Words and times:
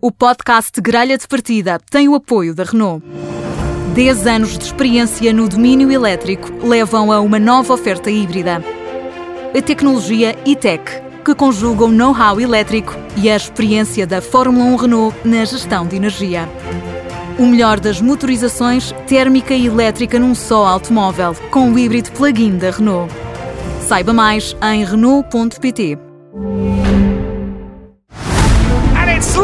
O 0.00 0.10
podcast 0.10 0.80
Grelha 0.80 1.18
de 1.18 1.28
Partida 1.28 1.78
tem 1.90 2.08
o 2.08 2.14
apoio 2.14 2.54
da 2.54 2.64
Renault. 2.64 3.04
10 3.94 4.26
anos 4.26 4.56
de 4.56 4.64
experiência 4.64 5.32
no 5.34 5.46
domínio 5.46 5.92
elétrico 5.92 6.50
levam 6.66 7.12
a 7.12 7.20
uma 7.20 7.38
nova 7.38 7.74
oferta 7.74 8.10
híbrida. 8.10 8.64
A 9.54 9.60
tecnologia 9.60 10.34
e-tech, 10.46 10.82
que 11.22 11.34
conjuga 11.34 11.84
o 11.84 11.92
know-how 11.92 12.40
elétrico 12.40 12.94
e 13.16 13.28
a 13.28 13.36
experiência 13.36 14.06
da 14.06 14.22
Fórmula 14.22 14.64
1 14.64 14.76
Renault 14.76 15.16
na 15.28 15.44
gestão 15.44 15.86
de 15.86 15.96
energia. 15.96 16.48
O 17.38 17.46
melhor 17.46 17.78
das 17.78 18.00
motorizações 18.00 18.92
térmica 19.06 19.52
e 19.52 19.66
elétrica 19.66 20.18
num 20.18 20.34
só 20.34 20.66
automóvel, 20.66 21.34
com 21.50 21.70
o 21.70 21.78
híbrido 21.78 22.10
plug-in 22.12 22.56
da 22.56 22.70
Renault. 22.70 23.12
Saiba 23.86 24.14
mais 24.14 24.56
em 24.62 24.84
Renault.pt. 24.86 25.98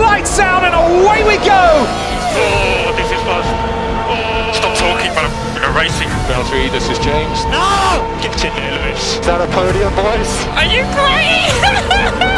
and 0.08 0.20
it's 0.20 0.38
lights 0.38 0.38
out 0.38 0.64
and 0.64 0.74
away 0.74 1.22
we 1.24 1.36
go. 1.44 1.64
Oh, 2.36 2.94
this 2.96 3.10
is 3.10 3.20
fun. 3.24 3.44
Oh. 4.08 4.52
Stop 4.54 4.76
talking, 4.76 5.12
but 5.14 5.24
I'm, 5.24 5.64
I'm 5.64 5.76
racing. 5.76 6.08
Valtteri, 6.28 6.70
this 6.70 6.88
is 6.88 6.98
James. 6.98 7.44
No! 7.46 8.04
Get 8.22 8.32
in 8.44 8.54
there, 8.54 8.84
Lewis. 8.84 9.14
Is 9.14 9.26
that 9.26 9.40
a 9.40 9.48
podium, 9.52 9.94
boys? 9.94 10.30
Are 10.56 10.64
you 10.64 10.84
crying? 10.94 12.34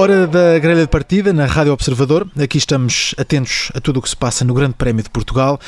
Hora 0.00 0.26
da 0.26 0.58
grelha 0.58 0.80
de 0.80 0.88
partida 0.88 1.30
na 1.30 1.44
Rádio 1.44 1.74
Observador. 1.74 2.26
Aqui 2.42 2.56
estamos 2.56 3.14
atentos 3.18 3.70
a 3.74 3.82
tudo 3.82 3.98
o 3.98 4.02
que 4.02 4.08
se 4.08 4.16
passa 4.16 4.46
no 4.46 4.54
Grande 4.54 4.72
Prémio 4.72 5.02
de 5.02 5.10
Portugal. 5.10 5.60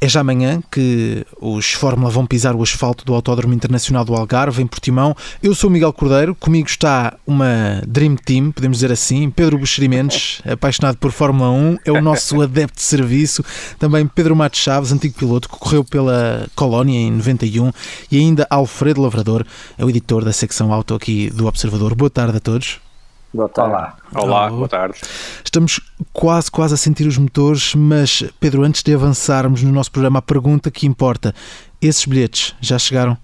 É 0.00 0.08
já 0.08 0.22
amanhã 0.22 0.60
que 0.72 1.24
os 1.40 1.70
Fórmula 1.70 2.10
vão 2.10 2.26
pisar 2.26 2.56
o 2.56 2.64
asfalto 2.64 3.04
do 3.04 3.14
Autódromo 3.14 3.54
Internacional 3.54 4.04
do 4.04 4.12
Algarve, 4.12 4.60
em 4.60 4.66
Portimão. 4.66 5.14
Eu 5.40 5.54
sou 5.54 5.70
o 5.70 5.72
Miguel 5.72 5.92
Cordeiro, 5.92 6.34
comigo 6.34 6.68
está 6.68 7.16
uma 7.24 7.80
Dream 7.86 8.16
Team, 8.16 8.50
podemos 8.50 8.78
dizer 8.78 8.90
assim. 8.90 9.30
Pedro 9.30 9.56
Buxeri 9.56 9.86
Mendes, 9.86 10.42
apaixonado 10.50 10.96
por 10.96 11.12
Fórmula 11.12 11.52
1, 11.52 11.78
é 11.84 11.92
o 11.92 12.02
nosso 12.02 12.42
adepto 12.42 12.78
de 12.78 12.82
serviço. 12.82 13.44
Também 13.78 14.04
Pedro 14.04 14.34
Matos 14.34 14.58
Chaves, 14.58 14.90
antigo 14.90 15.16
piloto, 15.16 15.48
que 15.48 15.56
correu 15.56 15.84
pela 15.84 16.48
Colónia 16.56 16.98
em 16.98 17.12
91. 17.12 17.70
E 18.10 18.18
ainda 18.18 18.48
Alfredo 18.50 19.00
Lavrador, 19.00 19.46
é 19.78 19.84
o 19.84 19.88
editor 19.88 20.24
da 20.24 20.32
secção 20.32 20.72
auto 20.72 20.92
aqui 20.92 21.30
do 21.30 21.46
Observador. 21.46 21.94
Boa 21.94 22.10
tarde 22.10 22.38
a 22.38 22.40
todos. 22.40 22.84
Boa 23.32 23.48
tarde. 23.48 23.70
Olá. 23.70 23.96
Olá, 24.14 24.48
boa 24.48 24.68
tarde. 24.68 24.98
Estamos 25.44 25.80
quase, 26.12 26.50
quase 26.50 26.74
a 26.74 26.76
sentir 26.76 27.06
os 27.06 27.18
motores, 27.18 27.74
mas 27.74 28.24
Pedro, 28.40 28.62
antes 28.62 28.82
de 28.82 28.94
avançarmos 28.94 29.62
no 29.62 29.70
nosso 29.72 29.90
programa, 29.92 30.20
a 30.20 30.22
pergunta 30.22 30.70
que 30.70 30.86
importa: 30.86 31.34
esses 31.80 32.04
bilhetes 32.06 32.54
já 32.60 32.78
chegaram? 32.78 33.16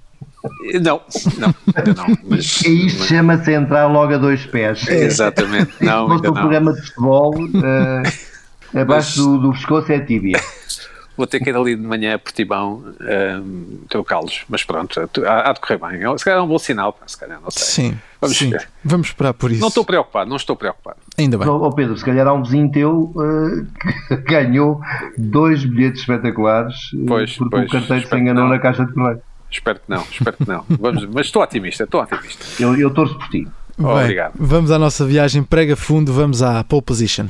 Não, 0.83 1.01
não, 1.39 1.55
ainda 1.75 1.95
não. 1.95 2.07
Mas, 2.29 2.63
E 2.63 2.87
isto 2.87 3.05
chama-se 3.05 3.53
entrar 3.53 3.87
logo 3.87 4.13
a 4.15 4.19
dois 4.19 4.45
pés. 4.47 4.87
exatamente, 4.89 5.73
não, 5.81 6.11
ainda 6.11 6.29
não. 6.29 6.35
programa 6.35 6.73
de 6.73 6.81
futebol, 6.83 7.33
eh, 8.75 8.81
abaixo 8.81 9.17
do, 9.23 9.39
do 9.39 9.53
pescoço 9.53 9.93
é 9.93 10.01
tíbia. 10.01 10.41
Vou 11.17 11.27
ter 11.27 11.41
que 11.41 11.51
ir 11.51 11.57
ali 11.57 11.77
de 11.77 11.83
manhã 11.83 12.15
a 12.15 12.19
Portimão 12.19 12.83
um, 13.01 13.81
trocá-los, 13.89 14.45
mas 14.49 14.65
pronto, 14.65 15.07
tu- 15.13 15.27
há, 15.27 15.51
há 15.51 15.53
de 15.53 15.61
correr 15.61 15.79
bem. 15.79 16.19
Se 16.19 16.25
calhar 16.25 16.41
é 16.41 16.43
um 16.43 16.47
bom 16.49 16.59
sinal, 16.59 16.99
se 17.07 17.19
calhar, 17.19 17.39
não 17.41 17.51
sei. 17.51 17.91
Sim, 17.91 17.99
Vamos 18.21 18.37
sim. 18.39 18.53
Vamos 18.85 19.07
esperar 19.09 19.35
por 19.35 19.51
isso. 19.51 19.61
Não 19.61 19.69
estou 19.69 19.85
preocupado, 19.85 20.31
não 20.31 20.37
estou 20.37 20.57
preocupado. 20.57 20.97
Ainda 21.19 21.37
bem. 21.37 21.47
Ó 21.49 21.57
ó, 21.67 21.71
Pedro, 21.71 21.97
se 21.99 22.05
calhar 22.05 22.27
há 22.27 22.33
um 22.33 22.43
vizinho 22.43 22.71
teu 22.73 23.13
eh, 24.11 24.17
que 24.17 24.23
ganhou 24.23 24.81
dois 25.19 25.65
bilhetes 25.65 26.01
espetaculares 26.01 26.75
eh, 26.95 27.05
Pois, 27.07 27.37
porque 27.37 27.51
pois, 27.51 27.69
o 27.69 27.73
carteiro 27.73 28.09
se 28.09 28.17
enganou 28.17 28.49
na 28.49 28.59
caixa 28.59 28.85
de 28.87 28.93
correio. 28.93 29.21
Espero 29.51 29.81
que 29.81 29.91
não, 29.91 30.01
espero 30.11 30.35
que 30.39 30.49
não. 30.49 30.65
Vamos, 30.81 31.05
mas 31.13 31.27
estou 31.27 31.43
otimista, 31.43 31.85
estou 31.85 32.01
otimista. 32.01 32.43
Eu, 32.63 32.75
eu 32.75 32.91
torço 32.91 33.19
por 33.19 33.29
ti. 33.29 33.47
Bem, 33.83 34.03
Obrigado. 34.03 34.33
Vamos 34.39 34.71
à 34.71 34.79
nossa 34.79 35.05
viagem 35.05 35.43
prega 35.43 35.77
fundo, 35.77 36.13
vamos 36.13 36.43
à 36.43 36.63
pole 36.65 36.83
position. 36.83 37.27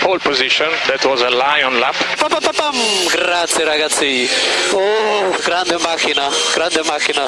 Pole 0.00 0.20
position. 0.20 0.66
That 0.86 1.06
was 1.06 1.20
a 1.22 1.28
lion 1.28 1.78
lap. 1.80 1.94
Pa, 2.18 2.30
pa, 2.30 2.40
pa, 2.40 2.52
pam. 2.52 2.74
Grazie 3.10 3.64
ragazzi. 3.64 4.28
Oh, 4.72 5.42
grande 5.44 5.76
macchina, 5.82 6.28
grande 6.54 6.82
macchina. 6.84 7.26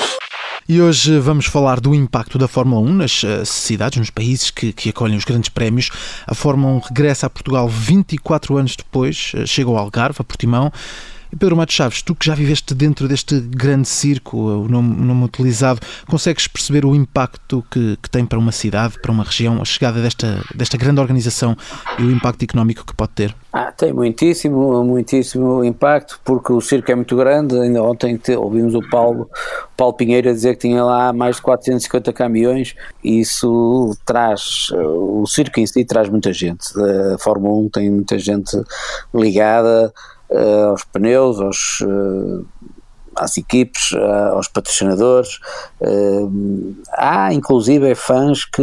E 0.69 0.81
hoje 0.81 1.19
vamos 1.19 1.47
falar 1.47 1.81
do 1.81 1.95
impacto 1.95 2.39
da 2.39 2.47
Fórmula 2.47 2.81
1 2.81 2.95
nas 2.95 3.25
eh, 3.25 3.45
cidades, 3.45 3.99
nos 3.99 4.11
países 4.11 4.53
que, 4.53 4.73
que 4.73 4.91
acolhem 4.91 5.17
os 5.17 5.25
grandes 5.25 5.49
prémios. 5.49 5.91
A 6.27 6.35
Fórmula 6.35 6.75
1 6.75 6.79
regressa 6.91 7.27
a 7.27 7.31
Portugal 7.31 7.69
24 7.69 8.57
anos 8.57 8.77
depois, 8.77 9.33
eh, 9.35 9.47
chega 9.47 9.69
ao 9.69 9.77
Algarve, 9.77 10.19
a 10.21 10.25
Portimão. 10.25 10.73
E 11.33 11.37
Pedro 11.37 11.57
Matos 11.57 11.75
Chaves, 11.77 12.03
tu 12.03 12.15
que 12.15 12.27
já 12.27 12.35
viveste 12.35 12.75
dentro 12.75 13.07
deste 13.07 13.39
grande 13.41 13.87
circo, 13.87 14.37
o 14.37 14.69
nome, 14.69 14.97
nome 14.97 15.25
utilizado, 15.25 15.81
consegues 16.09 16.49
perceber 16.49 16.85
o 16.85 16.95
impacto 16.95 17.65
que, 17.71 17.97
que 18.03 18.11
tem 18.11 18.27
para 18.27 18.39
uma 18.39 18.51
cidade, 18.51 18.99
para 19.01 19.13
uma 19.13 19.23
região, 19.23 19.63
a 19.63 19.65
chegada 19.65 20.03
desta, 20.03 20.43
desta 20.55 20.77
grande 20.77 21.01
organização 21.01 21.57
e 21.99 22.03
o 22.03 22.11
impacto 22.11 22.43
económico 22.43 22.85
que 22.85 22.95
pode 22.95 23.13
ter? 23.13 23.35
Ah, 23.53 23.71
tem 23.71 23.93
muitíssimo, 23.93 24.83
muitíssimo 24.85 25.65
impacto, 25.65 26.21
porque 26.25 26.53
o 26.53 26.61
circo 26.61 26.91
é 26.91 26.95
muito 26.97 27.17
grande. 27.17 27.57
Ainda 27.59 27.83
ontem 27.83 28.17
te- 28.17 28.35
ouvimos 28.37 28.75
o 28.75 28.81
Paulo, 28.91 29.23
o 29.23 29.77
Paulo 29.77 29.95
Pinheiro 29.95 30.33
dizer 30.33 30.55
que 30.55 30.69
tinha 30.69 30.83
lá 30.85 31.13
mais 31.13 31.37
de 31.37 31.43
450 31.43 32.13
caminhões, 32.13 32.75
e 33.05 33.21
isso 33.21 33.97
traz, 34.05 34.69
o 34.73 35.25
circo 35.27 35.61
em 35.61 35.67
si 35.67 35.85
traz 35.85 36.09
muita 36.09 36.33
gente. 36.33 36.65
A 37.15 37.19
Fórmula 37.19 37.55
1 37.67 37.69
tem 37.71 37.91
muita 37.91 38.19
gente 38.19 38.57
ligada 39.15 39.93
eh, 40.31 40.63
aos 40.65 40.85
pneus, 40.85 41.41
aos. 41.41 41.79
eh, 41.83 42.45
às 43.17 43.37
equipes, 43.37 43.93
a- 43.95 44.31
aos 44.31 44.49
patrocinadores. 44.49 45.41
Há 46.93 47.33
inclusive 47.35 47.95
fãs 47.95 48.45
que 48.45 48.63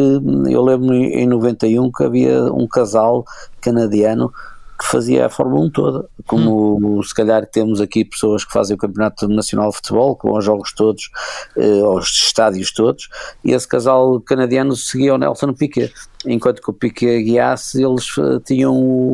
eu 0.49 0.63
lembro 0.63 0.93
em 0.95 1.27
91 1.27 1.91
que 1.91 2.03
havia 2.03 2.43
um 2.53 2.67
casal 2.67 3.25
canadiano 3.61 4.31
que 4.79 4.85
fazia 4.85 5.25
a 5.25 5.29
Fórmula 5.29 5.65
1 5.65 5.69
toda, 5.71 6.05
como 6.27 7.03
se 7.03 7.13
calhar 7.13 7.43
temos 7.47 7.81
aqui 7.81 8.05
pessoas 8.05 8.45
que 8.45 8.53
fazem 8.53 8.75
o 8.75 8.77
Campeonato 8.79 9.27
Nacional 9.27 9.71
de 9.71 9.75
Futebol, 9.77 10.17
vão 10.23 10.35
aos 10.35 10.45
jogos 10.45 10.71
todos, 10.71 11.09
eh, 11.57 11.79
aos 11.81 12.07
estádios 12.11 12.71
todos, 12.71 13.09
e 13.43 13.53
esse 13.53 13.67
casal 13.67 14.21
canadiano 14.21 14.75
seguia 14.75 15.15
o 15.15 15.17
Nelson 15.17 15.51
Piquet, 15.53 15.91
enquanto 16.27 16.61
que 16.61 16.69
o 16.69 16.73
Piquet 16.73 17.23
guiasse, 17.23 17.83
eles 17.83 18.05
tinham 18.45 18.75
o, 18.79 19.13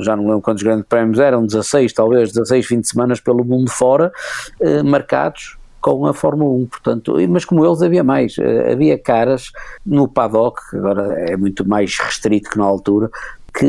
já 0.00 0.16
não 0.16 0.24
lembro 0.24 0.40
quantos 0.40 0.62
grandes 0.62 0.86
prémios 0.86 1.18
eram, 1.18 1.46
16 1.46 1.92
talvez, 1.92 2.32
16 2.32 2.66
fins 2.66 2.80
de 2.82 2.88
semana 2.88 3.14
pelo 3.22 3.44
mundo 3.44 3.70
fora, 3.70 4.12
eh, 4.60 4.82
marcados 4.82 5.56
com 5.80 6.06
a 6.06 6.12
Fórmula 6.12 6.50
1, 6.50 6.66
portanto, 6.66 7.14
mas 7.28 7.44
como 7.44 7.64
eles 7.64 7.82
havia 7.82 8.02
mais, 8.02 8.36
eh, 8.38 8.72
havia 8.72 8.98
caras 8.98 9.52
no 9.86 10.08
paddock, 10.08 10.60
agora 10.74 11.14
é 11.30 11.36
muito 11.36 11.66
mais 11.68 11.96
restrito 11.98 12.50
que 12.50 12.58
na 12.58 12.64
altura, 12.64 13.10
que 13.56 13.66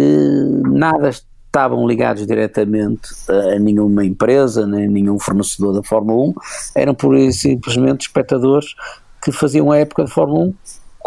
nada 0.65 1.09
estavam 1.09 1.87
ligados 1.87 2.25
diretamente 2.25 3.09
a 3.29 3.59
nenhuma 3.59 4.05
empresa, 4.05 4.67
nem 4.67 4.85
a 4.85 4.89
nenhum 4.89 5.19
fornecedor 5.19 5.73
da 5.73 5.83
Fórmula 5.83 6.29
1, 6.29 6.33
eram 6.75 6.93
por 6.93 7.16
simplesmente 7.31 8.01
espectadores 8.01 8.75
que 9.23 9.31
faziam 9.31 9.71
a 9.71 9.77
época 9.77 10.05
de 10.05 10.11
Fórmula 10.11 10.45
1 10.45 10.53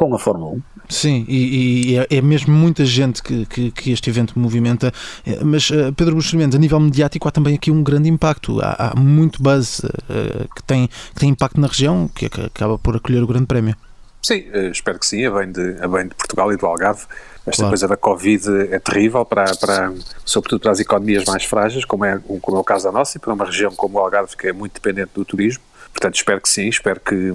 com 0.09 0.15
a 0.15 0.19
Fórmula 0.19 0.53
1. 0.53 0.63
Sim, 0.89 1.25
e, 1.29 1.93
e 1.93 1.97
é, 1.99 2.07
é 2.11 2.21
mesmo 2.21 2.53
muita 2.55 2.85
gente 2.85 3.23
que, 3.23 3.47
que, 3.47 3.71
que 3.71 3.93
este 3.93 4.11
evento 4.11 4.39
movimenta. 4.39 4.93
Eh, 5.27 5.39
Mas, 5.43 5.71
eh, 5.71 5.91
Pedro 5.97 6.15
Bustamante, 6.17 6.57
a 6.57 6.59
nível 6.59 6.79
mediático, 6.81 7.27
há 7.29 7.31
também 7.31 7.55
aqui 7.55 7.71
um 7.71 7.83
grande 7.83 8.09
impacto. 8.09 8.61
Há, 8.61 8.91
há 8.93 8.97
muito 9.01 9.43
buzz 9.43 9.81
eh, 9.85 10.47
que, 10.55 10.63
tem, 10.65 10.89
que 10.89 11.21
tem 11.21 11.29
impacto 11.31 11.61
na 11.61 11.67
região, 11.69 12.09
que 12.15 12.27
ac- 12.27 12.41
acaba 12.47 12.79
por 12.79 12.97
acolher 12.97 13.23
o 13.23 13.27
Grande 13.27 13.47
Prémio. 13.47 13.75
Sim, 14.21 14.45
espero 14.71 14.99
que 15.01 15.07
sim, 15.07 15.25
a 15.27 15.31
bem 15.33 15.51
de, 15.51 15.79
a 15.81 15.89
bem 15.89 16.07
de 16.07 16.15
Portugal 16.15 16.53
e 16.53 16.57
do 16.57 16.65
Algarve. 16.67 17.03
Esta 17.45 17.57
Claro. 17.63 17.71
coisa 17.71 17.89
da 17.89 17.97
Covid 17.97 18.49
é 18.71 18.79
terrível, 18.79 19.25
para, 19.25 19.53
para, 19.57 19.93
sobretudo 20.25 20.61
para 20.61 20.71
as 20.71 20.79
economias 20.79 21.25
mais 21.25 21.45
frágeis, 21.45 21.85
como 21.85 22.05
é, 22.05 22.21
como 22.41 22.57
é 22.57 22.61
o 22.61 22.63
caso 22.63 22.85
da 22.85 22.93
nossa, 22.93 23.17
e 23.17 23.21
para 23.21 23.33
uma 23.35 23.45
região 23.45 23.73
como 23.75 23.99
o 23.99 24.01
Algarve, 24.01 24.37
que 24.37 24.47
é 24.47 24.53
muito 24.53 24.75
dependente 24.75 25.11
do 25.15 25.25
turismo. 25.25 25.63
Portanto, 25.93 26.15
espero 26.15 26.41
que 26.41 26.49
sim, 26.49 26.69
espero 26.69 27.01
que, 27.01 27.35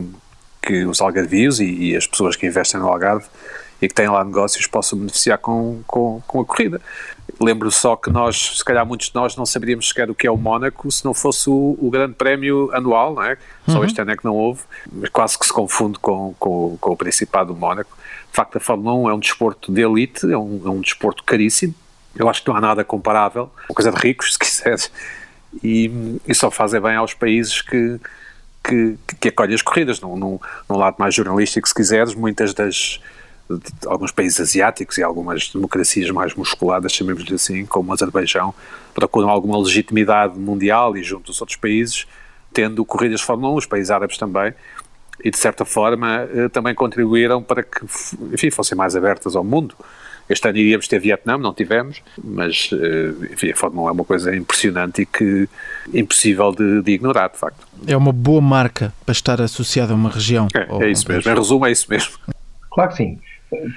que 0.67 0.85
os 0.85 0.99
algarvios 0.99 1.61
e, 1.61 1.65
e 1.65 1.95
as 1.95 2.05
pessoas 2.05 2.35
que 2.35 2.45
investem 2.45 2.81
no 2.81 2.89
Algarve 2.89 3.25
e 3.81 3.87
que 3.87 3.93
têm 3.93 4.09
lá 4.09 4.23
negócios 4.23 4.67
possam 4.67 4.99
beneficiar 4.99 5.37
com, 5.37 5.81
com, 5.87 6.21
com 6.27 6.41
a 6.41 6.45
corrida. 6.45 6.81
Lembro 7.39 7.71
só 7.71 7.95
que 7.95 8.09
nós, 8.09 8.57
se 8.57 8.65
calhar 8.65 8.85
muitos 8.85 9.07
de 9.07 9.15
nós 9.15 9.37
não 9.37 9.45
saberíamos 9.45 9.87
sequer 9.87 10.09
o 10.09 10.15
que 10.15 10.27
é 10.27 10.31
o 10.31 10.35
Mónaco 10.35 10.91
se 10.91 11.05
não 11.05 11.13
fosse 11.13 11.49
o, 11.49 11.77
o 11.79 11.89
grande 11.89 12.15
prémio 12.15 12.69
anual, 12.73 13.13
não 13.13 13.23
é? 13.23 13.37
Só 13.67 13.83
este 13.83 14.01
ano 14.01 14.11
é 14.11 14.17
que 14.17 14.25
não 14.25 14.35
houve, 14.35 14.61
mas 14.91 15.09
quase 15.09 15.37
que 15.37 15.45
se 15.45 15.53
confunde 15.53 15.99
com, 15.99 16.33
com, 16.39 16.77
com 16.81 16.91
o 16.91 16.97
Principado 16.97 17.53
do 17.53 17.59
Mónaco. 17.59 17.95
De 18.29 18.35
facto, 18.35 18.57
a 18.57 18.59
Fórmula 18.59 18.95
1 18.95 19.09
é 19.09 19.13
um 19.13 19.19
desporto 19.19 19.71
de 19.71 19.81
elite, 19.81 20.29
é 20.29 20.37
um, 20.37 20.61
é 20.65 20.69
um 20.69 20.81
desporto 20.81 21.23
caríssimo. 21.23 21.73
Eu 22.15 22.27
acho 22.27 22.41
que 22.41 22.49
não 22.49 22.57
há 22.57 22.61
nada 22.61 22.83
comparável, 22.83 23.51
uma 23.69 23.75
coisa 23.75 23.91
de 23.91 23.97
ricos, 23.97 24.33
se 24.33 24.39
quiseres, 24.39 24.91
e, 25.63 26.19
e 26.27 26.33
só 26.33 26.49
fazem 26.49 26.81
bem 26.81 26.95
aos 26.95 27.13
países 27.13 27.61
que, 27.61 27.99
que, 28.67 28.97
que 29.19 29.27
acolhem 29.29 29.55
as 29.55 29.61
corridas. 29.61 30.01
Num, 30.01 30.15
num, 30.15 30.39
num 30.69 30.77
lado 30.77 30.95
mais 30.99 31.15
jornalístico, 31.15 31.67
se 31.67 31.73
quiseres, 31.73 32.13
muitas 32.13 32.53
das. 32.53 32.99
alguns 33.85 34.11
países 34.11 34.39
asiáticos 34.39 34.97
e 34.97 35.03
algumas 35.03 35.49
democracias 35.49 36.09
mais 36.11 36.35
musculadas, 36.35 36.91
chamemos-lhe 36.91 37.33
assim, 37.35 37.65
como 37.65 37.89
o 37.89 37.93
Azerbaijão, 37.93 38.53
procuram 38.93 39.29
alguma 39.29 39.57
legitimidade 39.57 40.37
mundial 40.37 40.97
e 40.97 41.03
junto 41.03 41.27
dos 41.27 41.39
outros 41.39 41.57
países, 41.57 42.05
tendo 42.53 42.83
corridas 42.83 43.21
de 43.21 43.25
Fórmula 43.25 43.53
1, 43.53 43.55
os 43.57 43.65
países 43.65 43.91
árabes 43.91 44.17
também, 44.17 44.53
e 45.23 45.31
de 45.31 45.37
certa 45.37 45.65
forma 45.65 46.27
também 46.51 46.75
contribuíram 46.75 47.41
para 47.41 47.63
que, 47.63 47.79
enfim, 48.33 48.51
fossem 48.51 48.77
mais 48.77 48.95
abertas 48.95 49.35
ao 49.35 49.43
mundo. 49.43 49.75
Este 50.29 50.49
ano 50.49 50.57
iríamos 50.57 50.87
ter 50.87 50.99
Vietnã, 50.99 51.37
não 51.37 51.53
tivemos, 51.53 52.01
mas 52.21 52.69
enfim, 53.31 53.51
a 53.51 53.55
Fórmula 53.55 53.87
1 53.87 53.89
é 53.89 53.91
uma 53.93 54.03
coisa 54.03 54.35
impressionante 54.35 55.03
e 55.03 55.05
que 55.05 55.47
impossível 55.93 56.51
de, 56.51 56.81
de, 56.81 56.91
ignorar, 56.91 57.29
de 57.29 57.37
facto. 57.37 57.65
É 57.87 57.95
uma 57.95 58.11
boa 58.11 58.41
marca 58.41 58.93
para 59.05 59.13
estar 59.13 59.41
associada 59.41 59.93
a 59.93 59.95
uma 59.95 60.09
região. 60.09 60.47
É, 60.53 60.85
é 60.85 60.91
isso 60.91 61.09
mesmo, 61.09 61.31
em 61.31 61.35
resumo 61.35 61.65
é 61.65 61.71
isso 61.71 61.87
mesmo. 61.89 62.13
Claro 62.69 62.89
que 62.91 62.97
sim. 62.97 63.19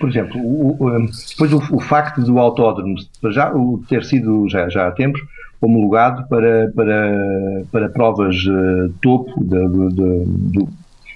Por 0.00 0.08
exemplo, 0.08 0.41
o, 0.41 0.76
o, 0.81 1.06
depois 1.29 1.52
o, 1.52 1.76
o, 1.76 1.81
facto 1.81 2.20
do 2.23 2.41
autódromo 2.41 2.97
já, 3.31 3.55
o 3.55 3.81
ter 3.88 4.05
sido 4.05 4.49
já, 4.49 4.69
já 4.69 4.88
há 4.88 4.91
tempos 4.91 5.20
homologado 5.61 6.26
para, 6.29 6.73
para, 6.75 7.64
para 7.70 7.88
provas 7.91 8.35
uh, 8.47 8.93
topo 9.00 9.44
de, 9.44 9.69
de, 9.69 9.88
de, 9.88 10.25
do, 10.25 10.69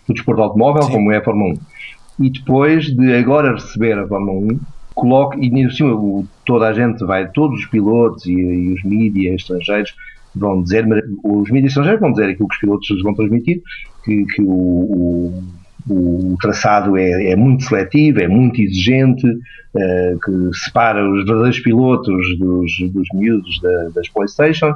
do 0.06 0.14
desporto 0.14 0.42
automóvel, 0.42 0.82
Sim. 0.84 0.92
como 0.92 1.12
é 1.12 1.16
a 1.16 1.24
Fórmula 1.24 1.54
1. 1.54 2.24
E 2.26 2.30
depois 2.30 2.84
de 2.86 3.14
agora 3.14 3.54
receber 3.54 3.98
a 3.98 4.06
Fórmula 4.06 4.38
1, 4.52 4.60
coloque, 4.94 5.38
e 5.40 5.70
cima, 5.70 6.24
toda 6.46 6.68
a 6.68 6.72
gente 6.72 7.04
vai, 7.04 7.28
todos 7.30 7.60
os 7.60 7.66
pilotos 7.66 8.26
e, 8.26 8.32
e 8.32 8.72
os 8.72 8.82
mídias 8.84 9.36
estrangeiros 9.36 9.94
vão 10.34 10.62
dizer, 10.62 10.86
os 11.22 11.50
mídias 11.50 11.70
estrangeiros 11.70 12.00
vão 12.00 12.12
dizer 12.12 12.30
aquilo 12.30 12.48
que 12.48 12.54
os 12.54 12.60
pilotos 12.60 13.02
vão 13.02 13.14
transmitir, 13.14 13.62
que, 14.04 14.24
que 14.26 14.42
o, 14.42 14.50
o 14.50 15.44
o 15.88 16.36
traçado 16.40 16.96
é, 16.96 17.32
é, 17.32 17.36
muito 17.36 17.64
seletivo, 17.64 18.20
é 18.20 18.28
muito 18.28 18.60
exigente, 18.60 19.26
uh, 19.26 20.18
que 20.24 20.58
separa 20.58 21.08
os 21.08 21.24
verdadeiros 21.24 21.60
pilotos 21.60 22.38
dos, 22.38 22.72
dos 22.90 23.08
miúdos 23.12 23.60
da, 23.60 23.88
das 23.94 24.08
PlayStation, 24.08 24.74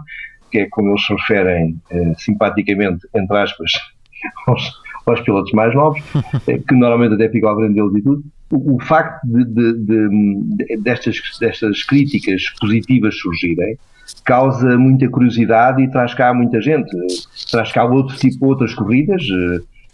que 0.50 0.58
é 0.58 0.68
como 0.68 0.90
eles 0.90 1.04
se 1.04 1.12
referem 1.14 1.76
uh, 1.90 2.14
simpaticamente, 2.18 3.06
entre 3.14 3.38
aspas, 3.38 3.72
aos, 4.46 4.70
aos, 5.06 5.20
pilotos 5.22 5.52
mais 5.52 5.74
novos, 5.74 6.02
eh, 6.46 6.58
que 6.58 6.74
normalmente 6.74 7.14
até 7.14 7.28
ficam 7.30 7.50
à 7.50 7.56
frente 7.56 7.74
deles 7.74 7.94
e 7.96 8.02
tudo. 8.02 8.22
O, 8.50 8.80
facto 8.80 9.20
de, 9.26 9.44
de, 9.44 10.08
de, 10.56 10.76
destas, 10.78 11.20
destas 11.38 11.82
críticas 11.84 12.42
positivas 12.60 13.14
surgirem 13.18 13.76
causa 14.24 14.78
muita 14.78 15.06
curiosidade 15.08 15.82
e 15.82 15.90
traz 15.90 16.14
cá 16.14 16.32
muita 16.32 16.60
gente. 16.62 16.90
Traz 17.50 17.70
cá 17.72 17.84
outro 17.84 18.16
tipo, 18.16 18.46
outras 18.46 18.74
corridas 18.74 19.22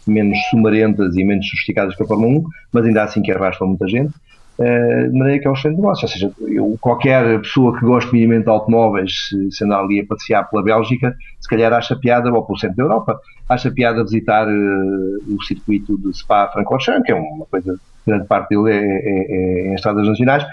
menos 0.06 0.38
sumarentas 0.50 1.16
e 1.16 1.24
menos 1.24 1.48
sofisticadas 1.48 1.96
que 1.96 2.02
a 2.02 2.06
Fórmula 2.06 2.38
1, 2.38 2.44
mas 2.72 2.84
ainda 2.84 3.02
assim 3.02 3.22
que 3.22 3.32
arrastam 3.32 3.68
muita 3.68 3.88
gente, 3.88 4.12
uh, 4.58 5.10
de 5.10 5.18
maneira 5.18 5.40
que 5.40 5.46
é 5.46 5.50
um 5.50 5.54
excelente 5.54 5.76
negócio. 5.76 6.04
Ou 6.04 6.12
seja, 6.12 6.32
eu, 6.40 6.78
qualquer 6.80 7.40
pessoa 7.40 7.78
que 7.78 7.84
goste 7.84 8.12
minimamente 8.12 8.44
de 8.44 8.50
automóveis, 8.50 9.28
se, 9.28 9.52
se 9.52 9.64
andar 9.64 9.80
ali 9.80 10.00
a 10.00 10.06
passear 10.06 10.48
pela 10.48 10.62
Bélgica, 10.62 11.14
se 11.40 11.48
calhar 11.48 11.72
acha 11.72 11.96
piada, 11.96 12.32
ou 12.32 12.44
pelo 12.44 12.58
centro 12.58 12.76
da 12.76 12.82
Europa, 12.82 13.18
acha 13.48 13.70
piada 13.70 14.02
visitar 14.02 14.46
uh, 14.46 15.34
o 15.34 15.42
circuito 15.42 15.98
de 15.98 16.16
Spa-Francorchamps, 16.16 17.04
que 17.04 17.12
é 17.12 17.14
uma 17.14 17.46
coisa, 17.46 17.78
grande 18.06 18.26
parte 18.26 18.50
dele 18.50 18.70
é, 18.70 18.76
é, 18.76 19.66
é 19.66 19.68
em 19.68 19.74
estradas 19.74 20.06
nacionais, 20.06 20.44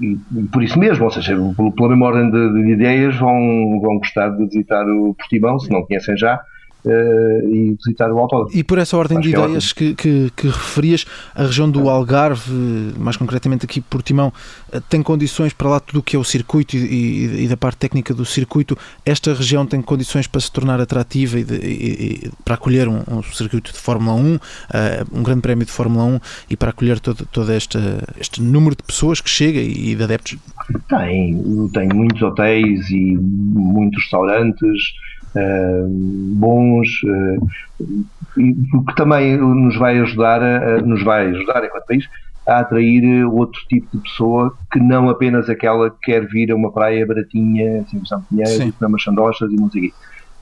e, 0.00 0.18
por 0.52 0.62
isso 0.62 0.78
mesmo, 0.78 1.04
ou 1.04 1.10
seja, 1.10 1.36
pela 1.76 1.88
mesma 1.88 2.06
ordem 2.06 2.30
de, 2.30 2.62
de 2.62 2.72
ideias, 2.72 3.16
vão, 3.16 3.80
vão 3.80 3.98
gostar 3.98 4.30
de 4.30 4.44
visitar 4.44 4.84
o 4.86 5.14
Portimão, 5.14 5.58
se 5.58 5.70
não 5.70 5.84
conhecem 5.84 6.16
já, 6.16 6.40
uh, 6.84 7.54
e 7.54 7.74
visitar 7.74 8.10
o 8.12 8.18
autódromo. 8.18 8.50
E 8.54 8.62
por 8.62 8.78
essa 8.78 8.96
ordem 8.96 9.18
Acho 9.18 9.28
de 9.28 9.34
é 9.34 9.38
ideias 9.38 9.72
é 9.72 9.78
que, 9.78 9.94
que, 9.94 10.32
que, 10.36 10.46
referias, 10.46 11.06
a 11.34 11.44
região 11.44 11.70
do 11.70 11.88
Algarve, 11.88 12.52
mais 12.98 13.16
concretamente 13.16 13.64
aqui 13.64 13.80
Portimão, 13.80 14.32
eh, 14.72 14.80
tem 14.88 15.02
condições 15.02 15.52
para 15.52 15.68
lá 15.68 15.80
tudo 15.80 16.00
o 16.00 16.02
que 16.02 16.16
é 16.16 16.18
o 16.18 16.24
circuito 16.24 16.76
e, 16.76 16.80
e, 16.80 17.44
e, 17.44 17.48
da 17.48 17.56
parte 17.56 17.78
técnica 17.78 18.14
do 18.14 18.24
circuito, 18.24 18.76
esta 19.04 19.32
região 19.32 19.66
tem 19.66 19.80
condições 19.80 20.26
para 20.26 20.40
se 20.40 20.50
tornar 20.50 20.80
atrativa 20.80 21.38
e, 21.38 21.44
de, 21.44 21.54
e 21.54 22.30
para 22.44 22.54
acolher 22.54 22.88
um, 22.88 23.02
um, 23.08 23.22
circuito 23.22 23.72
de 23.72 23.78
Fórmula 23.78 24.14
1, 24.16 24.34
uh, 24.34 24.40
eh, 24.72 25.04
um 25.12 25.22
grande 25.22 25.42
prémio 25.42 25.64
de 25.64 25.72
Fórmula 25.72 26.04
1 26.04 26.20
e 26.50 26.56
para 26.56 26.70
acolher 26.70 27.00
todo, 27.00 27.26
todo 27.26 27.50
esta, 27.52 28.04
este 28.20 28.42
número 28.42 28.76
de 28.76 28.82
pessoas 28.82 29.20
que 29.20 29.30
chega 29.30 29.60
e 29.60 29.94
de 29.94 30.02
adeptos? 30.02 30.36
Tem, 30.88 31.68
tem 31.72 31.88
muitos 31.88 32.20
hotéis 32.22 32.90
e 32.90 33.16
muitos 33.18 34.02
restaurantes, 34.02 34.82
bons, 36.34 36.88
uh, 37.04 37.48
e, 38.36 38.56
o 38.74 38.84
que 38.84 38.94
também 38.96 39.36
nos 39.36 39.76
vai 39.76 39.98
ajudar, 39.98 40.42
a, 40.42 40.80
nos 40.80 41.02
vai 41.02 41.28
ajudar 41.28 41.64
enquanto 41.64 41.86
país 41.86 42.08
a 42.46 42.60
atrair 42.60 43.26
outro 43.26 43.60
tipo 43.68 43.86
de 43.94 44.02
pessoa 44.02 44.56
que 44.72 44.80
não 44.80 45.10
apenas 45.10 45.50
aquela 45.50 45.90
que 45.90 45.98
quer 46.04 46.26
vir 46.26 46.50
a 46.50 46.56
uma 46.56 46.72
praia 46.72 47.06
baratinha, 47.06 47.82
assim, 47.82 48.02
São 48.06 48.22
Pinheiro, 48.22 48.72
comer 48.72 48.88
umas 48.88 49.02
sandochas 49.02 49.52
e 49.52 49.56
não 49.56 49.70
sei 49.70 49.80
o 49.80 49.84
quê. 49.84 49.92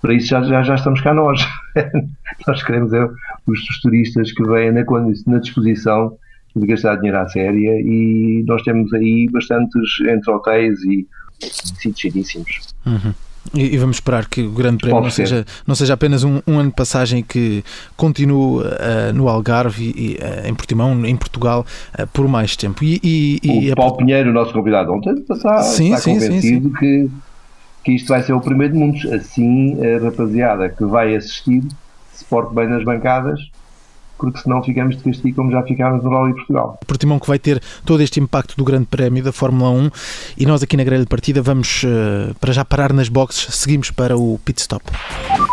Para 0.00 0.14
isso 0.14 0.28
já, 0.28 0.40
já, 0.42 0.62
já 0.62 0.74
estamos 0.76 1.00
cá 1.00 1.12
nós. 1.12 1.40
nós 2.46 2.62
queremos 2.62 2.92
é, 2.92 3.04
os, 3.04 3.58
os, 3.58 3.80
turistas 3.80 4.30
que 4.32 4.44
vêm 4.44 4.70
na, 4.70 4.84
na 5.26 5.38
disposição 5.38 6.16
de 6.54 6.66
gastar 6.66 6.96
dinheiro 6.96 7.18
à 7.18 7.28
séria 7.28 7.80
e 7.80 8.44
nós 8.46 8.62
temos 8.62 8.92
aí 8.94 9.28
bastantes 9.32 10.00
entre 10.08 10.30
hotéis 10.30 10.80
e 10.84 11.06
sítios 11.40 11.98
cheiríssimos. 11.98 12.74
Uhum. 12.86 13.12
E, 13.54 13.74
e, 13.74 13.78
vamos 13.78 13.96
esperar 13.96 14.28
que 14.28 14.42
o 14.42 14.50
Grande 14.50 14.78
Prémio 14.78 15.00
não 15.00 15.10
seja, 15.10 15.44
não 15.66 15.74
seja 15.74 15.94
apenas 15.94 16.24
um, 16.24 16.40
um, 16.46 16.58
ano 16.58 16.70
de 16.70 16.76
passagem 16.76 17.22
que 17.22 17.64
continue 17.96 18.62
uh, 18.62 19.12
no 19.14 19.28
Algarve 19.28 19.92
e 19.96 20.14
uh, 20.14 20.48
em 20.48 20.54
Portimão, 20.54 21.04
em 21.04 21.16
Portugal, 21.16 21.64
uh, 21.98 22.06
por 22.08 22.28
mais 22.28 22.56
tempo. 22.56 22.84
E, 22.84 23.40
e, 23.42 23.72
o 23.72 23.76
Paulo 23.76 23.96
Pinheiro, 23.96 24.30
o 24.30 24.32
nosso 24.32 24.52
convidado 24.52 24.92
ontem, 24.92 25.14
está, 25.30 25.62
sim, 25.62 25.94
está 25.94 25.98
sim, 25.98 26.14
convencido 26.14 26.68
sim. 26.68 26.74
Que, 26.74 27.10
que 27.84 27.92
isto 27.92 28.08
vai 28.08 28.22
ser 28.22 28.32
o 28.32 28.40
primeiro 28.40 28.74
de 28.74 28.78
muitos. 28.78 29.12
Assim, 29.12 29.76
a 29.84 30.02
rapaziada 30.04 30.68
que 30.68 30.84
vai 30.84 31.14
assistir 31.14 31.62
se 32.12 32.24
porte 32.24 32.54
bem 32.54 32.68
nas 32.68 32.84
bancadas 32.84 33.50
porque 34.18 34.40
senão 34.40 34.62
ficamos 34.62 34.96
de 34.96 35.02
castigo 35.02 35.36
como 35.36 35.50
já 35.50 35.62
ficámos 35.62 36.02
no 36.02 36.10
Rally 36.10 36.34
Portugal. 36.34 36.78
Portimão 36.86 37.18
que 37.18 37.26
vai 37.26 37.38
ter 37.38 37.62
todo 37.84 38.02
este 38.02 38.20
impacto 38.20 38.56
do 38.56 38.64
Grande 38.64 38.86
Prémio 38.86 39.22
da 39.22 39.32
Fórmula 39.32 39.70
1 39.70 39.90
e 40.38 40.46
nós 40.46 40.62
aqui 40.62 40.76
na 40.76 40.84
grelha 40.84 41.02
de 41.02 41.08
partida 41.08 41.42
vamos 41.42 41.82
uh, 41.84 42.34
para 42.40 42.52
já 42.52 42.64
parar 42.64 42.92
nas 42.92 43.08
boxes, 43.08 43.54
seguimos 43.54 43.90
para 43.90 44.16
o 44.16 44.38
pit 44.44 44.60
stop. 44.60 44.84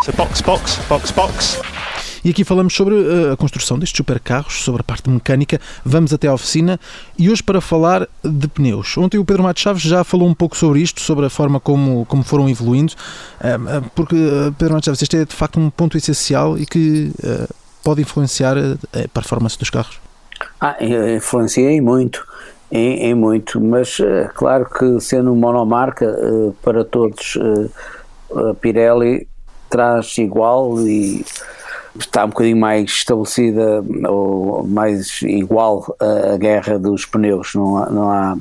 So 0.06 0.12
box, 0.14 0.42
box, 0.42 0.80
box, 0.88 1.12
box. 1.12 1.62
E 2.24 2.30
aqui 2.30 2.46
falamos 2.46 2.74
sobre 2.74 2.96
uh, 2.96 3.34
a 3.34 3.38
construção 3.38 3.78
destes 3.78 3.98
supercarros, 3.98 4.64
sobre 4.64 4.80
a 4.80 4.84
parte 4.84 5.10
mecânica. 5.10 5.60
Vamos 5.84 6.14
até 6.14 6.28
à 6.28 6.34
oficina 6.34 6.80
e 7.20 7.30
hoje 7.30 7.44
para 7.44 7.60
falar 7.60 8.08
de 8.24 8.48
pneus. 8.48 8.98
Ontem 8.98 9.18
o 9.18 9.26
Pedro 9.26 9.44
Matos 9.44 9.62
Chaves 9.62 9.82
já 9.82 10.06
falou 10.06 10.30
um 10.30 10.34
pouco 10.34 10.56
sobre 10.56 10.80
isto, 10.80 11.02
sobre 11.02 11.26
a 11.26 11.30
forma 11.30 11.60
como, 11.60 12.06
como 12.06 12.24
foram 12.24 12.48
evoluindo, 12.48 12.94
uh, 12.94 13.90
porque, 13.94 14.16
Pedro 14.58 14.76
Matos 14.76 14.86
Chaves, 14.86 15.02
este 15.02 15.18
é 15.18 15.26
de 15.26 15.36
facto 15.36 15.60
um 15.60 15.70
ponto 15.70 15.98
essencial 15.98 16.58
e 16.58 16.66
que 16.66 17.12
pode 17.84 18.02
influenciar 18.02 18.56
a 18.58 19.08
performance 19.14 19.58
dos 19.58 19.70
carros? 19.70 20.00
Ah, 20.60 20.78
influencia 20.82 21.70
em 21.70 21.82
muito, 21.82 22.26
em, 22.72 23.14
muito, 23.14 23.62
mas 23.62 24.00
é 24.00 24.30
claro 24.34 24.66
que 24.66 25.00
sendo 25.00 25.36
monomarca 25.36 26.06
eh, 26.06 26.52
para 26.64 26.84
todos, 26.84 27.38
eh, 27.38 28.50
a 28.50 28.54
Pirelli 28.56 29.28
traz 29.70 30.18
igual 30.18 30.80
e 30.82 31.24
está 32.00 32.26
um 32.26 32.30
bocadinho 32.30 32.58
mais 32.58 32.90
estabelecida 32.90 33.84
ou 34.10 34.66
mais 34.66 35.22
igual 35.22 35.96
a 36.00 36.38
guerra 36.38 36.80
dos 36.80 37.06
pneus, 37.06 37.54
não 37.54 37.78
há, 37.78 37.90
não 37.90 38.12
há, 38.12 38.38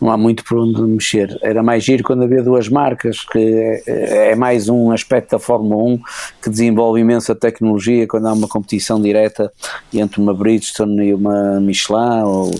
não 0.00 0.10
há 0.10 0.16
muito 0.16 0.44
por 0.44 0.58
onde 0.58 0.82
mexer. 0.82 1.38
Era 1.42 1.62
mais 1.62 1.82
giro 1.82 2.04
quando 2.04 2.24
havia 2.24 2.42
duas 2.42 2.68
marcas, 2.68 3.24
que 3.24 3.82
é, 3.86 4.32
é 4.32 4.36
mais 4.36 4.68
um 4.68 4.90
aspecto 4.90 5.30
da 5.30 5.38
Fórmula 5.38 5.82
1 5.94 6.00
que 6.42 6.50
desenvolve 6.50 7.00
imensa 7.00 7.34
tecnologia 7.34 8.06
quando 8.06 8.28
há 8.28 8.32
uma 8.32 8.48
competição 8.48 9.00
direta 9.00 9.50
entre 9.92 10.20
uma 10.20 10.34
Bridgestone 10.34 11.08
e 11.08 11.14
uma 11.14 11.60
Michelin 11.60 12.22
ou 12.24 12.50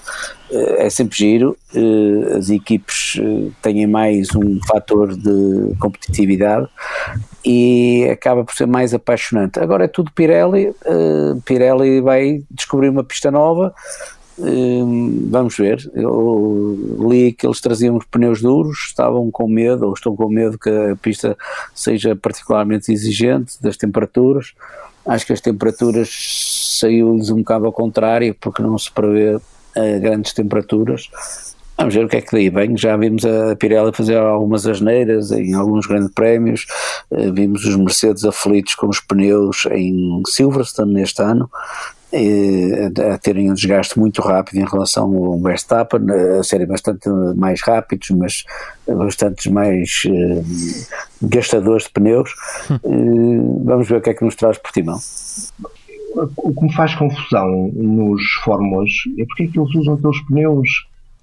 é 0.52 0.90
sempre 0.90 1.16
giro, 1.16 1.56
eh, 1.74 2.36
as 2.36 2.50
equipes 2.50 3.16
eh, 3.20 3.50
têm 3.62 3.86
mais 3.86 4.34
um 4.34 4.58
fator 4.66 5.16
de 5.16 5.76
competitividade 5.78 6.68
e 7.44 8.08
acaba 8.10 8.44
por 8.44 8.54
ser 8.54 8.66
mais 8.66 8.92
apaixonante. 8.92 9.58
Agora 9.60 9.84
é 9.84 9.88
tudo 9.88 10.12
Pirelli, 10.12 10.74
eh, 10.84 11.34
Pirelli 11.44 12.00
vai 12.00 12.42
descobrir 12.50 12.88
uma 12.88 13.04
pista 13.04 13.30
nova, 13.30 13.74
vamos 15.30 15.56
ver. 15.56 15.90
Eu 15.94 16.96
li 17.10 17.32
que 17.32 17.46
eles 17.46 17.60
traziam 17.60 17.96
os 17.96 18.04
pneus 18.06 18.40
duros, 18.40 18.86
estavam 18.88 19.30
com 19.30 19.48
medo, 19.48 19.86
ou 19.86 19.92
estão 19.92 20.16
com 20.16 20.28
medo 20.28 20.58
que 20.58 20.70
a 20.70 20.96
pista 20.96 21.36
seja 21.74 22.16
particularmente 22.16 22.92
exigente 22.92 23.60
das 23.60 23.76
temperaturas. 23.76 24.52
Acho 25.04 25.26
que 25.26 25.32
as 25.32 25.40
temperaturas 25.40 26.78
saiu-lhes 26.78 27.30
um 27.30 27.38
bocado 27.38 27.66
ao 27.66 27.72
contrário, 27.72 28.34
porque 28.40 28.62
não 28.62 28.78
se 28.78 28.90
prevê 28.90 29.38
a 29.74 29.98
grandes 29.98 30.32
temperaturas. 30.32 31.10
Vamos 31.80 31.94
ver 31.94 32.04
o 32.04 32.08
que 32.08 32.18
é 32.18 32.20
que 32.20 32.32
daí 32.32 32.50
vem. 32.50 32.76
Já 32.76 32.94
vimos 32.94 33.24
a 33.24 33.56
Pirelli 33.56 33.90
fazer 33.94 34.18
algumas 34.18 34.66
asneiras 34.66 35.32
em 35.32 35.54
alguns 35.54 35.86
grandes 35.86 36.10
prémios, 36.10 36.66
eh, 37.10 37.30
vimos 37.30 37.64
os 37.64 37.74
Mercedes 37.74 38.22
aflitos 38.22 38.74
com 38.74 38.86
os 38.86 39.00
pneus 39.00 39.66
em 39.70 40.20
Silverstone 40.26 40.92
neste 40.92 41.22
ano, 41.22 41.50
a 42.12 43.16
terem 43.16 43.50
um 43.50 43.54
desgaste 43.54 43.98
muito 43.98 44.20
rápido 44.20 44.58
em 44.58 44.68
relação 44.68 45.04
ao 45.04 45.40
Verstappen, 45.40 46.00
a 46.38 46.42
serem 46.42 46.66
bastante 46.66 47.08
mais 47.34 47.62
rápidos, 47.62 48.10
mas 48.10 48.44
bastante 48.86 49.50
mais 49.50 50.02
uh, 50.06 50.44
gastadores 51.22 51.84
de 51.84 51.92
pneus. 51.92 52.30
Hum. 52.84 53.62
Vamos 53.64 53.88
ver 53.88 53.96
o 53.96 54.00
que 54.02 54.10
é 54.10 54.14
que 54.14 54.24
nos 54.24 54.36
traz 54.36 54.58
Portimão 54.58 54.98
o 56.14 56.52
que 56.52 56.64
me 56.64 56.74
faz 56.74 56.94
confusão 56.94 57.70
nos 57.72 58.22
fórmulas 58.44 58.90
é 59.18 59.24
porque 59.24 59.44
é 59.44 59.46
que 59.46 59.58
eles 59.58 59.74
usam 59.74 59.94
aqueles 59.94 60.20
pneus 60.26 60.68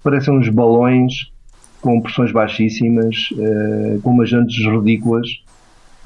parecem 0.08 0.38
uns 0.38 0.48
balões 0.48 1.30
com 1.82 2.00
pressões 2.00 2.32
baixíssimas, 2.32 3.28
uh, 3.32 4.00
com 4.00 4.10
umas 4.10 4.30
jantes 4.30 4.56
ridículas, 4.56 5.28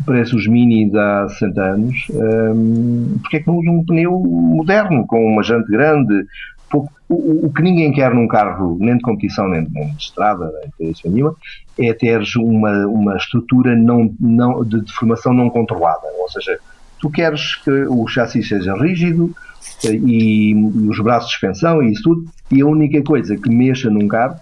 parece 0.05 0.35
os 0.35 0.49
Mini 0.49 0.91
de 0.91 0.99
há 0.99 1.29
60 1.29 1.63
anos. 1.63 2.07
Um, 2.11 3.19
porque 3.23 3.37
é 3.37 3.41
que 3.41 3.47
não 3.47 3.59
usam 3.59 3.77
um 3.77 3.85
pneu 3.85 4.19
moderno, 4.19 5.07
com 5.07 5.25
uma 5.25 5.43
jante 5.43 5.71
grande? 5.71 6.27
O, 6.75 6.89
o, 7.09 7.47
o, 7.47 7.53
que 7.53 7.63
ninguém 7.63 7.93
quer 7.93 8.13
num 8.13 8.27
carro, 8.27 8.77
nem 8.81 8.97
de 8.97 9.03
competição, 9.03 9.49
nem, 9.49 9.67
nem 9.71 9.93
de 9.93 10.03
estrada, 10.03 10.51
nem 10.79 11.35
é 11.79 11.93
ter 11.95 12.21
uma, 12.39 12.87
uma 12.87 13.17
estrutura 13.17 13.77
não, 13.77 14.13
não, 14.19 14.65
de 14.65 14.81
deformação 14.81 15.33
não 15.33 15.49
controlada. 15.49 16.09
Ou 16.19 16.29
seja, 16.29 16.59
tu 17.01 17.09
queres 17.09 17.57
que 17.57 17.71
o 17.71 18.07
chassi 18.09 18.43
seja 18.43 18.75
rígido 18.75 19.35
e, 19.85 20.51
e 20.51 20.55
os 20.89 20.99
braços 21.01 21.29
de 21.29 21.33
suspensão 21.33 21.83
e 21.83 21.93
isso 21.93 22.03
tudo, 22.03 22.25
e 22.51 22.61
a 22.61 22.67
única 22.67 23.03
coisa 23.03 23.37
que 23.37 23.51
mexa 23.51 23.91
num 23.91 24.09
carro 24.09 24.37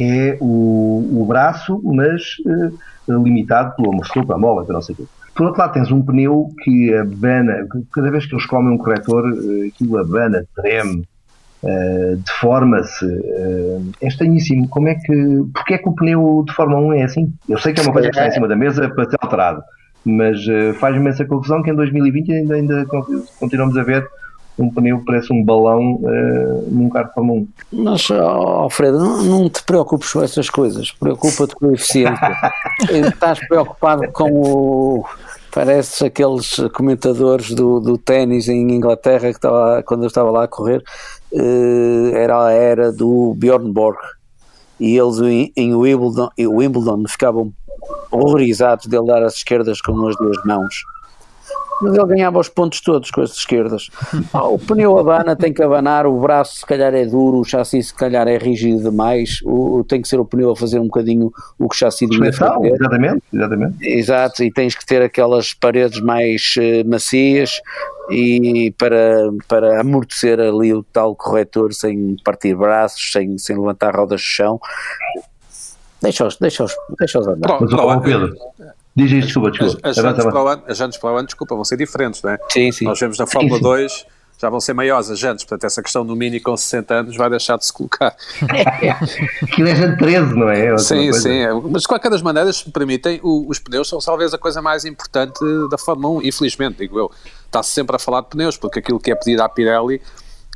é 0.00 0.36
o, 0.40 1.22
o 1.22 1.24
braço, 1.26 1.80
mas 1.84 2.22
uh, 2.46 3.22
limitado 3.22 3.74
pelo 3.76 3.90
amortecedor, 3.90 4.26
pela 4.26 4.38
mola, 4.38 4.66
não 4.68 4.82
sei 4.82 4.94
o 4.94 4.96
quê. 4.98 5.04
Por 5.34 5.46
outro 5.46 5.60
lado, 5.60 5.72
tens 5.72 5.90
um 5.90 6.02
pneu 6.02 6.48
que 6.62 6.94
abana, 6.94 7.66
cada 7.92 8.10
vez 8.10 8.24
que 8.26 8.34
eles 8.34 8.46
comem 8.46 8.72
um 8.72 8.78
corretor, 8.78 9.24
uh, 9.24 9.66
aquilo 9.68 9.98
abana, 9.98 10.44
treme, 10.54 11.04
uh, 11.62 12.16
deforma-se. 12.16 13.04
Uh, 13.04 13.90
é 14.00 14.06
estranhíssimo. 14.06 14.68
Como 14.68 14.88
é 14.88 14.94
que. 14.94 15.44
Porquê 15.52 15.74
é 15.74 15.78
que 15.78 15.88
o 15.88 15.94
pneu 15.94 16.44
de 16.46 16.52
Fórmula 16.52 16.80
1 16.80 16.92
é 16.94 17.02
assim? 17.04 17.32
Eu 17.48 17.58
sei 17.58 17.72
que 17.72 17.80
é 17.80 17.82
uma 17.82 17.92
coisa 17.92 18.10
que 18.10 18.16
está 18.16 18.28
em 18.28 18.32
cima 18.32 18.46
da 18.46 18.56
mesa 18.56 18.88
para 18.88 19.10
ser 19.10 19.16
alterado, 19.20 19.62
mas 20.04 20.38
uh, 20.46 20.74
faz-me 20.78 21.08
essa 21.08 21.24
confusão 21.24 21.62
que 21.62 21.70
em 21.70 21.74
2020 21.74 22.32
ainda, 22.32 22.54
ainda 22.54 22.86
continuamos 23.40 23.76
a 23.76 23.82
ver 23.82 24.06
um 24.58 24.70
pneu 24.70 24.98
que 24.98 25.04
parece 25.04 25.32
um 25.32 25.44
balão 25.44 25.96
uh, 25.96 26.68
num 26.70 26.88
carro 26.88 27.10
1. 27.16 27.48
Mas, 27.72 28.08
oh, 28.10 28.14
Alfredo, 28.14 28.98
não, 28.98 29.22
não, 29.22 29.50
te 29.50 29.62
preocupes 29.64 30.12
com 30.12 30.22
essas 30.22 30.48
coisas, 30.48 30.92
preocupa-te 30.92 31.54
com 31.54 31.68
a 31.68 31.72
eficiência. 31.72 32.36
Estás 33.08 33.46
preocupado 33.46 34.10
com 34.12 34.30
o. 34.30 35.04
Pareces 35.52 36.02
aqueles 36.02 36.56
comentadores 36.74 37.52
do, 37.52 37.78
do 37.78 37.96
ténis 37.96 38.48
em 38.48 38.72
Inglaterra 38.72 39.30
que 39.30 39.36
estava, 39.36 39.84
quando 39.84 40.02
eu 40.02 40.08
estava 40.08 40.28
lá 40.28 40.44
a 40.44 40.48
correr, 40.48 40.82
uh, 41.32 42.16
era 42.16 42.46
a 42.46 42.50
era 42.50 42.92
do 42.92 43.34
Bjorn 43.36 43.72
Borg. 43.72 43.96
E 44.80 44.96
eles 44.96 45.20
em, 45.20 45.52
em 45.56 45.72
Wimbledon, 45.72 46.28
em 46.36 46.48
Wimbledon 46.48 47.04
ficavam 47.06 47.52
horrorizados 48.10 48.86
de 48.86 48.96
ele 48.96 49.06
dar 49.06 49.22
as 49.22 49.34
esquerdas 49.34 49.80
com 49.80 50.08
as 50.08 50.16
duas 50.16 50.42
mãos 50.44 50.74
mas 51.80 51.94
ele 51.94 52.06
ganhava 52.06 52.38
os 52.38 52.48
pontos 52.48 52.80
todos 52.80 53.10
com 53.10 53.20
as 53.20 53.32
esquerdas. 53.32 53.88
Ah, 54.32 54.48
o 54.48 54.58
pneu 54.58 54.98
abana 54.98 55.36
tem 55.36 55.52
que 55.52 55.62
abanar, 55.62 56.06
o 56.06 56.18
braço 56.18 56.56
se 56.56 56.66
calhar 56.66 56.92
é 56.92 57.04
duro, 57.04 57.38
o 57.38 57.44
chassi 57.44 57.80
se 57.82 57.94
calhar 57.94 58.26
é 58.26 58.36
rígido 58.36 58.90
demais, 58.90 59.40
o, 59.44 59.84
tem 59.84 60.02
que 60.02 60.08
ser 60.08 60.18
o 60.18 60.24
pneu 60.24 60.50
a 60.50 60.56
fazer 60.56 60.80
um 60.80 60.86
bocadinho 60.86 61.32
o 61.58 61.68
que 61.68 61.74
o 61.74 61.78
chassi 61.78 62.06
devia 62.06 62.32
fazer. 62.32 62.74
Exatamente, 62.74 63.22
exatamente. 63.32 63.76
Exato, 63.86 64.42
e 64.42 64.50
tens 64.50 64.74
que 64.74 64.84
ter 64.84 65.02
aquelas 65.02 65.54
paredes 65.54 66.00
mais 66.00 66.54
uh, 66.58 66.88
macias 66.88 67.60
e 68.10 68.74
para, 68.76 69.30
para 69.46 69.80
amortecer 69.80 70.40
ali 70.40 70.72
o 70.72 70.82
tal 70.82 71.14
corretor 71.14 71.72
sem 71.72 72.16
partir 72.24 72.54
braços, 72.56 73.12
sem, 73.12 73.38
sem 73.38 73.56
levantar 73.56 73.94
rodas 73.94 74.20
do 74.20 74.24
chão. 74.24 74.60
Deixa-os 76.02 76.36
deixa 76.36 76.66
deixa 76.98 77.18
andar. 77.18 77.46
Pronto, 77.46 77.66
pronto, 77.66 78.02
Pedro, 78.02 78.36
Diz 78.96 79.10
isto, 79.10 79.26
desculpa, 79.26 79.50
desculpa. 79.50 79.78
As, 79.82 79.98
as, 79.98 80.04
jantes 80.04 80.24
para 80.24 80.42
o 80.42 80.48
ano, 80.48 80.62
as 80.68 80.96
para 80.98 81.12
o 81.12 81.16
ano, 81.16 81.26
desculpa, 81.26 81.54
vão 81.54 81.64
ser 81.64 81.76
diferentes, 81.76 82.22
não 82.22 82.30
é? 82.30 82.38
Sim, 82.48 82.70
sim. 82.70 82.84
Nós 82.84 82.98
vemos 82.98 83.18
na 83.18 83.26
Fórmula 83.26 83.58
sim, 83.58 83.64
sim. 83.64 83.70
2 83.70 84.06
já 84.44 84.50
vão 84.50 84.60
ser 84.60 84.74
maiores 84.74 85.10
as 85.10 85.18
jantes, 85.18 85.44
portanto 85.44 85.64
essa 85.64 85.82
questão 85.82 86.04
do 86.04 86.14
Mini 86.16 86.40
com 86.40 86.56
60 86.56 86.94
anos 86.94 87.16
vai 87.16 87.30
deixar 87.30 87.56
de 87.56 87.64
se 87.64 87.72
colocar. 87.72 88.14
Aquilo 89.42 89.68
é 89.68 89.76
jante 89.76 89.98
13, 89.98 90.34
não 90.34 90.50
é? 90.50 90.66
é 90.66 90.78
sim, 90.78 90.94
coisa. 90.96 91.20
sim, 91.20 91.38
mas 91.70 91.82
de 91.82 91.88
qualquer 91.88 92.10
das 92.10 92.20
maneiras, 92.20 92.56
se 92.56 92.66
me 92.66 92.72
permitem, 92.72 93.20
o, 93.22 93.48
os 93.48 93.58
pneus 93.58 93.88
são 93.88 93.98
talvez 94.00 94.34
a 94.34 94.38
coisa 94.38 94.60
mais 94.60 94.84
importante 94.84 95.40
da 95.70 95.78
Fórmula 95.78 96.18
1, 96.18 96.26
infelizmente, 96.26 96.78
digo 96.78 96.98
eu. 96.98 97.10
Está-se 97.46 97.70
sempre 97.70 97.96
a 97.96 97.98
falar 97.98 98.22
de 98.22 98.28
pneus, 98.28 98.56
porque 98.56 98.80
aquilo 98.80 98.98
que 98.98 99.10
é 99.10 99.14
pedido 99.14 99.40
à 99.40 99.48
Pirelli 99.48 100.02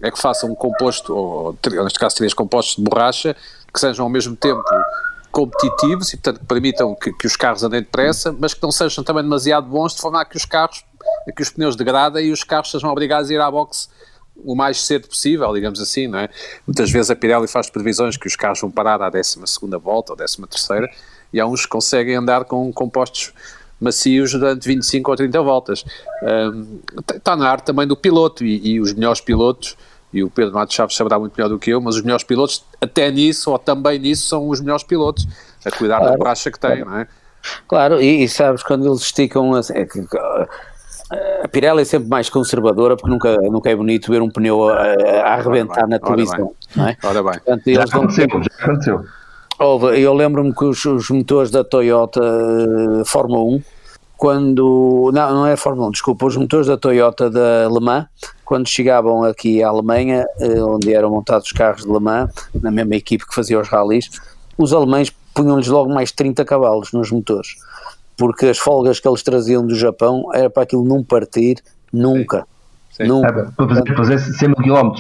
é 0.03 0.11
que 0.11 0.21
faça 0.21 0.47
um 0.47 0.55
composto, 0.55 1.15
ou 1.15 1.59
neste 1.85 1.99
caso 1.99 2.17
três 2.17 2.35
compostos 2.35 2.77
de 2.77 2.83
borracha, 2.83 3.37
que 3.73 3.79
sejam 3.79 4.05
ao 4.05 4.11
mesmo 4.11 4.35
tempo 4.37 4.63
competitivos 5.39 6.13
e, 6.13 6.17
portanto, 6.17 6.41
que 6.41 6.47
permitam 6.47 6.97
que, 6.97 7.13
que, 7.13 7.27
os 7.27 7.37
carros 7.37 7.63
andem 7.63 7.81
depressa, 7.81 8.35
mas 8.37 8.55
que 8.55 8.63
não 8.63 8.73
sejam 8.73 9.05
também 9.05 9.23
demasiado 9.23 9.69
bons, 9.69 9.95
de 9.95 10.01
forma 10.01 10.21
a 10.21 10.25
que 10.25 10.37
os 10.37 10.45
carros, 10.45 10.85
a 11.29 11.31
que 11.31 11.41
os 11.41 11.51
pneus 11.51 11.77
degradem 11.77 12.27
e 12.27 12.33
os 12.33 12.43
carros 12.43 12.73
sejam 12.73 12.91
obrigados 12.91 13.31
a 13.31 13.35
ir 13.35 13.41
à 13.41 13.49
boxe 13.49 13.89
o 14.45 14.57
mais 14.57 14.85
cedo 14.85 15.07
possível, 15.07 15.53
digamos 15.53 15.81
assim, 15.81 16.09
não 16.09 16.19
é? 16.19 16.29
Muitas 16.67 16.91
vezes 16.91 17.11
a 17.11 17.17
Pirelli 17.17 17.47
faz 17.47 17.71
previsões 17.71 18.17
que 18.17 18.27
os 18.27 18.35
carros 18.35 18.61
vão 18.61 18.71
parar 18.71 19.01
à 19.01 19.11
12 19.11 19.39
volta 19.81 20.13
ou 20.13 20.17
13 20.17 20.43
e 21.33 21.41
há 21.41 21.47
uns 21.47 21.63
que 21.63 21.69
conseguem 21.69 22.17
andar 22.17 22.45
com 22.45 22.73
compostos 22.73 23.33
macios 23.81 24.33
durante 24.33 24.67
25 24.67 25.11
ou 25.11 25.17
30 25.17 25.43
voltas. 25.43 25.85
Um, 26.23 26.81
está 27.15 27.37
na 27.37 27.49
arte 27.49 27.65
também 27.65 27.87
do 27.87 27.97
piloto 27.97 28.45
e, 28.45 28.75
e 28.75 28.81
os 28.81 28.93
melhores 28.93 29.21
pilotos 29.21 29.77
e 30.13 30.23
o 30.23 30.31
Pedro 30.31 30.55
Matos 30.55 30.75
Chaves 30.75 30.97
saberá 30.97 31.19
muito 31.19 31.35
melhor 31.37 31.49
do 31.49 31.59
que 31.59 31.71
eu, 31.71 31.81
mas 31.81 31.97
os 31.97 32.03
melhores 32.03 32.25
pilotos, 32.25 32.65
até 32.81 33.11
nisso, 33.11 33.51
ou 33.51 33.59
também 33.59 33.99
nisso, 33.99 34.29
são 34.29 34.49
os 34.49 34.61
melhores 34.61 34.83
pilotos, 34.83 35.27
a 35.65 35.71
cuidar 35.71 35.99
claro, 35.99 36.13
da 36.13 36.19
borracha 36.19 36.51
que 36.51 36.59
têm, 36.59 36.85
não 36.85 36.99
é? 36.99 37.07
Claro, 37.67 38.01
e, 38.01 38.25
e 38.25 38.29
sabes, 38.29 38.63
quando 38.63 38.87
eles 38.87 39.01
esticam, 39.01 39.53
é 39.57 39.85
que, 39.85 40.07
a 41.43 41.49
Pirelli 41.49 41.83
é 41.83 41.85
sempre 41.85 42.09
mais 42.09 42.29
conservadora 42.29 42.97
porque 42.97 43.11
nunca, 43.11 43.37
nunca 43.37 43.71
é 43.71 43.77
bonito 43.77 44.11
ver 44.11 44.21
um 44.21 44.31
pneu 44.31 44.69
a, 44.69 44.75
a 44.75 45.35
arrebentar 45.35 45.87
na 45.87 45.99
televisão, 45.99 46.53
não 46.77 46.89
é? 46.89 46.97
Ora 47.03 47.23
bem. 47.23 47.33
Portanto, 47.33 47.63
já 47.67 47.85
aconteceu, 47.85 48.27
já 48.29 48.65
aconteceu. 48.65 49.05
Eu 49.97 50.15
lembro-me 50.15 50.55
que 50.55 50.65
os, 50.65 50.85
os, 50.85 51.11
motores 51.11 51.51
da 51.51 51.65
Toyota 51.65 52.21
uh, 52.21 53.05
Fórmula 53.07 53.43
1 53.43 53.63
quando. 54.19 55.11
Não, 55.15 55.33
não 55.33 55.47
é 55.47 55.53
a 55.53 55.57
Fórmula 55.57 55.89
1, 55.89 55.93
desculpa, 55.93 56.27
os 56.27 56.37
motores 56.37 56.67
da 56.67 56.77
Toyota 56.77 57.31
da 57.31 57.69
Le 57.69 57.81
Mans, 57.81 58.07
quando 58.45 58.69
chegavam 58.69 59.23
aqui 59.23 59.63
à 59.63 59.69
Alemanha, 59.69 60.27
eh, 60.41 60.61
onde 60.63 60.93
eram 60.93 61.11
montados 61.11 61.47
os 61.47 61.53
carros 61.53 61.85
de 61.85 61.91
Le 61.91 62.01
Mans, 62.01 62.31
na 62.61 62.71
mesma 62.71 62.97
equipe 62.97 63.27
que 63.27 63.35
fazia 63.35 63.59
os 63.59 63.69
rallies, 63.69 64.11
os 64.59 64.73
alemães 64.73 65.15
punham-lhes 65.33 65.69
logo 65.69 65.95
mais 65.95 66.11
30 66.11 66.45
cavalos 66.45 66.93
nos 66.93 67.13
motores, 67.13 67.55
porque 68.17 68.47
as 68.47 68.59
folgas 68.59 68.99
que 68.99 69.07
eles 69.09 69.23
traziam 69.23 69.65
do 69.65 69.77
Japão 69.77 70.29
era 70.35 70.51
para 70.51 70.65
aquilo 70.65 70.83
não 70.83 71.03
partir 71.05 71.63
nunca. 71.93 72.45
Nunca. 73.07 73.29
É, 73.29 73.33
para 73.33 73.69
fazer, 73.69 73.97
fazer 73.97 74.19
100 74.19 74.55
km. 74.55 74.93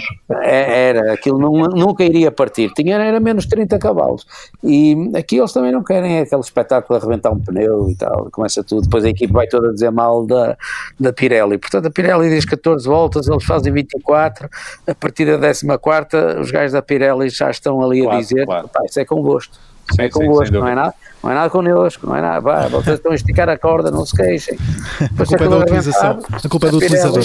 É, 0.42 0.88
era, 0.88 1.12
aquilo 1.12 1.38
não, 1.38 1.52
nunca 1.68 2.04
iria 2.04 2.30
partir. 2.30 2.70
Tinha 2.72 2.96
era 2.96 3.18
menos 3.20 3.46
30 3.46 3.78
cavalos. 3.78 4.26
E 4.62 5.10
aqui 5.16 5.36
eles 5.36 5.52
também 5.52 5.72
não 5.72 5.82
querem 5.82 6.20
aquele 6.20 6.40
espetáculo 6.40 6.98
de 6.98 7.04
arrebentar 7.04 7.30
um 7.30 7.40
pneu 7.40 7.90
e 7.90 7.94
tal. 7.96 8.28
Começa 8.30 8.62
tudo. 8.62 8.82
Depois 8.82 9.04
a 9.04 9.08
equipe 9.08 9.32
vai 9.32 9.46
toda 9.46 9.72
dizer 9.72 9.90
mal 9.90 10.26
da, 10.26 10.56
da 10.98 11.12
Pirelli. 11.12 11.58
Portanto, 11.58 11.86
a 11.86 11.90
Pirelli 11.90 12.28
diz 12.28 12.44
14 12.44 12.86
voltas, 12.86 13.28
eles 13.28 13.44
fazem 13.44 13.72
24. 13.72 14.48
A 14.86 14.94
partir 14.94 15.26
da 15.26 15.38
14, 15.38 16.40
os 16.40 16.50
gajos 16.50 16.72
da 16.72 16.82
Pirelli 16.82 17.28
já 17.28 17.50
estão 17.50 17.82
ali 17.82 18.06
a 18.06 18.18
dizer: 18.18 18.44
claro. 18.44 18.70
isso 18.84 19.00
é 19.00 19.04
com 19.04 19.20
gosto. 19.22 19.58
Sim, 19.94 20.02
é 20.02 20.08
convosco, 20.08 20.54
não 20.54 20.68
é 20.68 20.74
nada, 20.74 20.94
não 21.22 21.30
é 21.30 21.34
nada 21.34 21.50
connosco, 21.50 22.06
não 22.06 22.16
é 22.16 22.20
nada, 22.20 22.40
vá, 22.40 22.68
vocês 22.68 22.96
estão 22.96 23.12
a 23.12 23.14
esticar 23.14 23.48
a 23.48 23.58
corda, 23.58 23.90
não 23.90 24.04
se 24.04 24.16
queixem. 24.16 24.58
a 25.00 25.24
culpa 25.24 25.44
é 25.44 25.48
da 25.48 25.56
utilização, 25.58 26.18
a 26.30 26.48
culpa 26.48 26.66
é 26.68 26.70
do 26.70 26.76
utilizador. 26.76 27.24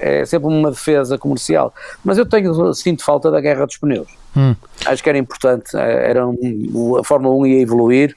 É? 0.00 0.20
é? 0.20 0.26
sempre 0.26 0.48
uma 0.48 0.70
defesa 0.70 1.16
comercial. 1.18 1.74
Mas 2.04 2.18
eu 2.18 2.26
tenho, 2.26 2.74
sinto 2.74 3.04
falta 3.04 3.30
da 3.30 3.40
guerra 3.40 3.66
dos 3.66 3.76
pneus. 3.78 4.08
Hum. 4.36 4.54
Acho 4.86 5.02
que 5.02 5.08
era 5.08 5.18
importante, 5.18 5.76
eh, 5.76 6.10
era 6.10 6.26
um, 6.26 6.96
a 6.98 7.04
Fórmula 7.04 7.34
1 7.34 7.46
ia 7.46 7.60
evoluir 7.60 8.14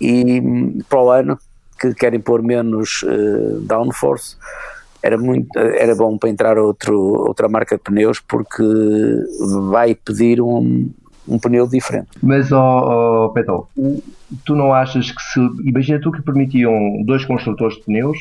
e 0.00 0.40
hum, 0.40 0.80
para 0.88 1.02
o 1.02 1.10
ano, 1.10 1.38
que 1.80 1.94
querem 1.94 2.20
pôr 2.20 2.42
menos 2.42 3.02
uh, 3.02 3.60
downforce, 3.60 4.36
era, 5.02 5.18
muito, 5.18 5.58
era 5.58 5.94
bom 5.94 6.16
para 6.16 6.30
entrar 6.30 6.58
outro, 6.58 6.98
outra 7.26 7.48
marca 7.48 7.76
de 7.76 7.82
pneus 7.82 8.20
porque 8.20 8.62
vai 9.68 9.94
pedir 9.94 10.40
um, 10.40 10.90
um 11.26 11.38
pneu 11.38 11.66
diferente. 11.66 12.08
Mas, 12.22 12.52
ó 12.52 12.60
oh, 12.60 13.24
oh, 13.26 13.28
Petol, 13.30 13.68
tu 14.44 14.54
não 14.54 14.72
achas 14.72 15.10
que 15.10 15.22
se. 15.22 15.40
Imagina 15.64 16.00
tu 16.00 16.12
que 16.12 16.22
permitiam 16.22 17.02
dois 17.04 17.24
construtores 17.24 17.76
de 17.76 17.84
pneus 17.84 18.18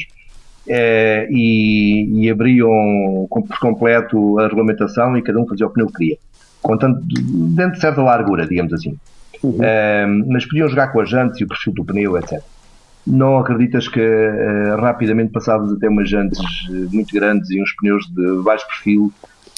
eh, 0.67 1.27
e, 1.29 2.25
e, 2.25 2.29
abriam 2.29 3.27
por 3.29 3.59
completo 3.59 4.39
a 4.39 4.47
regulamentação 4.47 5.17
e 5.17 5.21
cada 5.21 5.39
um 5.39 5.47
fazia 5.47 5.67
o 5.67 5.69
pneu 5.69 5.87
que 5.87 5.93
queria. 5.93 6.17
Contando 6.61 7.01
dentro 7.01 7.73
de 7.73 7.81
certa 7.81 8.01
largura, 8.01 8.47
digamos 8.47 8.73
assim. 8.73 8.95
Uhum. 9.43 9.57
Eh, 9.61 10.07
mas 10.27 10.45
podiam 10.45 10.69
jogar 10.69 10.87
com 10.87 11.01
as 11.01 11.09
jantes 11.09 11.41
e 11.41 11.43
o 11.43 11.47
perfil 11.47 11.73
do 11.73 11.83
pneu, 11.83 12.17
etc. 12.17 12.41
Não 13.05 13.37
acreditas 13.37 13.89
que 13.89 13.99
uh, 13.99 14.79
rapidamente 14.79 15.33
passávamos 15.33 15.73
a 15.73 15.75
ter 15.77 15.89
umas 15.89 16.09
jantes 16.09 16.39
muito 16.93 17.13
grandes 17.13 17.49
e 17.49 17.61
uns 17.61 17.75
pneus 17.75 18.05
de 18.05 18.41
baixo 18.43 18.65
perfil, 18.65 19.11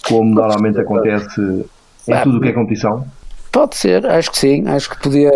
como 0.07 0.33
normalmente 0.33 0.79
acontece 0.79 1.39
em 2.07 2.23
tudo 2.23 2.37
o 2.39 2.41
que 2.41 2.49
é 2.49 2.53
competição? 2.53 3.05
Pode 3.55 3.77
ser, 3.77 4.05
acho 4.05 4.31
que 4.31 4.37
sim, 4.37 4.67
acho 4.67 4.89
que 4.89 4.99
podia, 5.01 5.31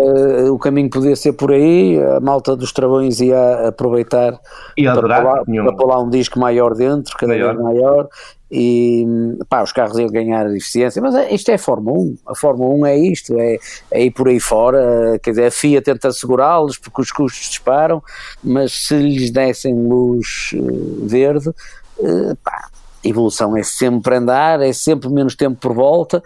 o 0.52 0.58
caminho 0.58 0.90
podia 0.90 1.16
ser 1.16 1.32
por 1.32 1.50
aí, 1.50 1.98
a 1.98 2.20
malta 2.20 2.54
dos 2.54 2.70
travões 2.70 3.18
ia 3.18 3.68
aproveitar 3.68 4.38
e 4.76 4.84
para, 4.84 5.00
pôr 5.00 5.08
lá, 5.08 5.42
para 5.42 5.72
pôr 5.72 5.86
lá 5.86 5.98
um 6.02 6.10
disco 6.10 6.38
maior 6.38 6.74
dentro, 6.74 7.16
cada 7.16 7.32
maior. 7.32 7.54
vez 7.54 7.64
maior, 7.64 8.08
e 8.50 9.06
pá, 9.48 9.62
os 9.62 9.72
carros 9.72 9.98
iam 9.98 10.10
ganhar 10.10 10.46
eficiência, 10.54 11.00
mas 11.00 11.14
é, 11.14 11.32
isto 11.32 11.50
é 11.50 11.56
Fórmula 11.56 11.98
1, 11.98 12.16
a 12.26 12.34
Fórmula 12.34 12.74
1 12.74 12.86
é 12.88 12.98
isto, 12.98 13.40
é, 13.40 13.56
é 13.90 14.04
ir 14.04 14.10
por 14.10 14.28
aí 14.28 14.38
fora, 14.38 15.18
quer 15.22 15.30
dizer, 15.30 15.46
a 15.46 15.50
FIA 15.50 15.80
tenta 15.80 16.08
assegurá-los 16.08 16.76
porque 16.76 17.00
os 17.00 17.10
custos 17.10 17.48
disparam, 17.48 18.02
mas 18.44 18.86
se 18.86 18.98
lhes 18.98 19.30
dessem 19.30 19.74
luz 19.74 20.50
uh, 20.56 21.06
verde, 21.06 21.48
uh, 21.48 22.36
pá, 22.44 22.68
evolução 23.02 23.56
é 23.56 23.62
sempre 23.62 24.14
andar, 24.14 24.60
é 24.60 24.74
sempre 24.74 25.08
menos 25.08 25.34
tempo 25.34 25.58
por 25.58 25.72
volta, 25.72 26.22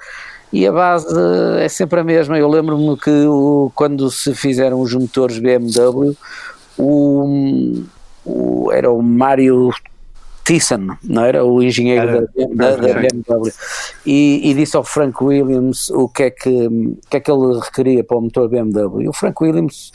e 0.54 0.68
a 0.68 0.70
base 0.70 1.08
é 1.58 1.68
sempre 1.68 1.98
a 1.98 2.04
mesma. 2.04 2.38
Eu 2.38 2.48
lembro-me 2.48 2.96
que 2.96 3.10
o, 3.10 3.72
quando 3.74 4.08
se 4.08 4.32
fizeram 4.36 4.80
os 4.80 4.94
motores 4.94 5.40
BMW, 5.40 6.16
o, 6.78 7.82
o, 8.24 8.70
era 8.72 8.88
o 8.88 9.02
Mário 9.02 9.70
Thyssen, 10.44 10.90
não 11.02 11.24
era? 11.24 11.44
O 11.44 11.60
engenheiro 11.60 12.08
era, 12.08 12.20
da, 12.54 12.70
da, 12.70 12.76
da, 12.76 13.00
BMW. 13.00 13.52
E, 14.06 14.48
e, 14.48 14.54
disse 14.54 14.76
ao 14.76 14.84
Frank 14.84 15.24
Williams 15.24 15.90
o 15.90 16.08
que, 16.08 16.22
é 16.22 16.30
que, 16.30 16.68
o 16.68 16.98
que 17.10 17.16
é 17.16 17.20
que 17.20 17.30
ele 17.32 17.58
requeria 17.58 18.04
para 18.04 18.16
o 18.16 18.20
motor 18.20 18.48
BMW. 18.48 19.02
E 19.02 19.08
o 19.08 19.12
Frank 19.12 19.42
Williams, 19.42 19.90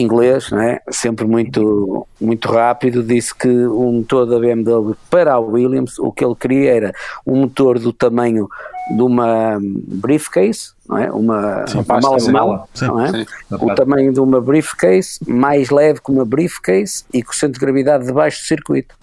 inglês, 0.00 0.50
não 0.50 0.60
é? 0.60 0.80
sempre 0.90 1.26
muito, 1.26 2.06
muito 2.20 2.48
rápido, 2.50 3.02
disse 3.02 3.34
que 3.34 3.48
o 3.48 3.92
motor 3.92 4.26
da 4.26 4.38
BMW 4.38 4.96
para 5.08 5.34
a 5.34 5.38
Williams, 5.38 5.98
o 5.98 6.12
que 6.12 6.24
ele 6.24 6.34
queria 6.34 6.74
era 6.74 6.92
um 7.26 7.36
motor 7.36 7.78
do 7.78 7.92
tamanho 7.92 8.48
de 8.90 9.02
uma 9.02 9.58
briefcase, 9.60 10.72
não 10.88 10.98
é? 10.98 11.10
Uma, 11.12 11.66
sim, 11.66 11.78
uma 11.78 12.00
mala 12.00 12.16
de 12.18 12.32
mala, 12.32 12.68
não 12.82 13.00
é? 13.00 13.08
Sim, 13.12 13.26
o 13.52 13.74
tamanho 13.74 14.12
de 14.12 14.20
uma 14.20 14.40
briefcase, 14.40 15.18
mais 15.26 15.70
leve 15.70 16.00
que 16.00 16.10
uma 16.10 16.24
briefcase 16.24 17.04
e 17.14 17.22
com 17.22 17.30
o 17.30 17.34
centro 17.34 17.60
de 17.60 17.64
gravidade 17.64 18.06
debaixo 18.06 18.42
do 18.42 18.46
circuito. 18.46 18.94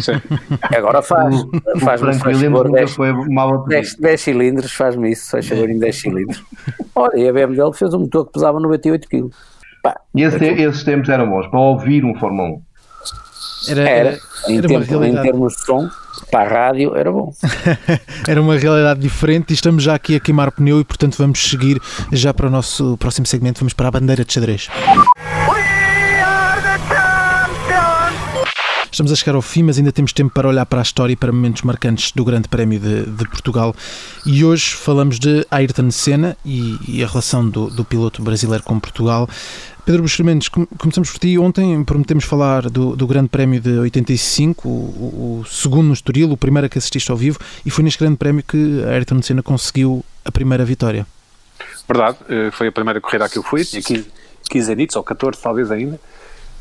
Sim. 0.00 0.20
Agora 0.76 1.00
faz, 1.00 1.36
faz-me 1.78 2.14
faz 2.14 2.40
10, 3.68 3.94
10, 3.96 4.20
cilindros, 4.20 4.72
faz-me 4.72 5.12
isso, 5.12 5.30
faz 5.30 5.46
favor 5.46 5.70
em 5.70 5.78
10 5.78 5.96
cilindros. 5.96 6.44
Olha, 6.94 7.16
e 7.16 7.28
a 7.28 7.32
BMW 7.32 7.72
fez 7.72 7.94
um 7.94 8.00
motor 8.00 8.26
que 8.26 8.32
pesava 8.32 8.58
98 8.58 9.08
kg. 9.08 9.30
E 10.14 10.22
esse, 10.22 10.44
esses 10.44 10.84
tempos 10.84 11.08
eram 11.08 11.28
bons 11.28 11.46
para 11.48 11.60
ouvir 11.60 12.04
um 12.04 12.14
Fórmula 12.14 12.48
1. 12.48 12.62
Era, 13.68 13.80
era, 13.80 14.08
era 14.08 14.18
em, 14.48 14.60
tempo, 14.60 15.04
em 15.04 15.22
termos 15.22 15.54
de 15.54 15.64
som, 15.64 15.88
para 16.30 16.44
a 16.44 16.48
rádio 16.48 16.96
era 16.96 17.10
bom. 17.10 17.32
era 18.28 18.40
uma 18.40 18.56
realidade 18.56 19.00
diferente 19.00 19.50
e 19.50 19.54
estamos 19.54 19.82
já 19.82 19.94
aqui 19.94 20.16
a 20.16 20.20
queimar 20.20 20.52
pneu 20.52 20.80
e 20.80 20.84
portanto 20.84 21.16
vamos 21.18 21.42
seguir 21.42 21.80
já 22.12 22.32
para 22.32 22.46
o 22.46 22.50
nosso 22.50 22.96
próximo 22.96 23.26
segmento, 23.26 23.60
vamos 23.60 23.72
para 23.72 23.88
a 23.88 23.90
bandeira 23.90 24.24
de 24.24 24.32
xadrez. 24.32 24.68
Estamos 28.96 29.12
a 29.12 29.14
chegar 29.14 29.34
ao 29.34 29.42
fim, 29.42 29.62
mas 29.62 29.76
ainda 29.76 29.92
temos 29.92 30.10
tempo 30.14 30.32
para 30.32 30.48
olhar 30.48 30.64
para 30.64 30.78
a 30.78 30.82
história 30.82 31.12
e 31.12 31.16
para 31.16 31.30
momentos 31.30 31.60
marcantes 31.60 32.12
do 32.12 32.24
Grande 32.24 32.48
Prémio 32.48 32.80
de, 32.80 33.04
de 33.04 33.28
Portugal. 33.28 33.76
E 34.24 34.42
hoje 34.42 34.74
falamos 34.74 35.18
de 35.18 35.46
Ayrton 35.50 35.90
Senna 35.90 36.34
e, 36.42 36.78
e 36.88 37.04
a 37.04 37.06
relação 37.06 37.46
do, 37.46 37.68
do, 37.68 37.84
piloto 37.84 38.22
brasileiro 38.22 38.64
com 38.64 38.80
Portugal. 38.80 39.28
Pedro 39.84 40.00
Buxerimentos, 40.00 40.48
começamos 40.48 41.10
por 41.10 41.18
ti. 41.18 41.36
Ontem 41.36 41.84
prometemos 41.84 42.24
falar 42.24 42.70
do, 42.70 42.96
do 42.96 43.06
Grande 43.06 43.28
Prémio 43.28 43.60
de 43.60 43.78
85, 43.80 44.66
o, 44.66 44.72
o, 44.72 45.44
segundo 45.46 45.88
no 45.88 45.92
Estoril, 45.92 46.32
o 46.32 46.36
primeiro 46.38 46.64
a 46.64 46.70
que 46.70 46.78
assististe 46.78 47.10
ao 47.10 47.18
vivo, 47.18 47.38
e 47.66 47.70
foi 47.70 47.84
neste 47.84 47.98
Grande 47.98 48.16
Prémio 48.16 48.42
que 48.42 48.82
Ayrton 48.82 49.20
Senna 49.20 49.42
conseguiu 49.42 50.02
a 50.24 50.32
primeira 50.32 50.64
vitória. 50.64 51.06
Verdade, 51.86 52.16
eh, 52.30 52.50
foi 52.50 52.68
a 52.68 52.72
primeira 52.72 52.98
corrida 52.98 53.28
que 53.28 53.36
eu 53.36 53.42
fui, 53.42 53.62
tinha 53.62 53.82
15, 53.82 54.06
15 54.48 54.72
anitos, 54.72 54.96
ou 54.96 55.04
14 55.04 55.38
talvez 55.38 55.70
ainda. 55.70 56.00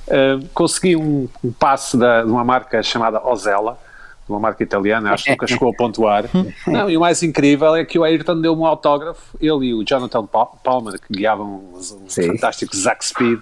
Uh, 0.08 0.46
consegui 0.54 0.96
um, 0.96 1.28
um 1.44 1.52
passe 1.52 1.98
da, 1.98 2.24
de 2.24 2.30
uma 2.30 2.44
marca 2.44 2.82
chamada 2.84 3.26
Ozella, 3.26 3.80
uma 4.28 4.40
marca 4.40 4.64
italiana, 4.64 5.14
acho 5.14 5.26
que 5.26 5.32
nunca 5.32 5.48
chegou 5.48 5.70
a 5.70 5.74
pontuar. 5.74 6.26
Não, 6.66 6.90
e 6.90 6.98
o 6.98 7.00
mais 7.00 7.22
incrível 7.22 7.76
é 7.76 7.86
que 7.86 7.98
o 7.98 8.04
Ayrton 8.04 8.42
deu 8.42 8.58
um 8.58 8.66
autógrafo, 8.66 9.38
ele 9.40 9.68
e 9.68 9.74
o 9.74 9.84
Jonathan 9.84 10.26
Palmer, 10.64 11.00
que 11.00 11.14
guiavam 11.14 11.64
os 11.74 11.96
fantásticos 12.14 12.80
Zack 12.80 13.06
Speed, 13.06 13.40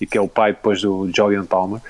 e 0.00 0.06
que 0.06 0.18
é 0.18 0.20
o 0.20 0.28
pai 0.28 0.52
depois 0.52 0.80
do 0.82 1.10
Julian 1.14 1.44
Palmer, 1.44 1.80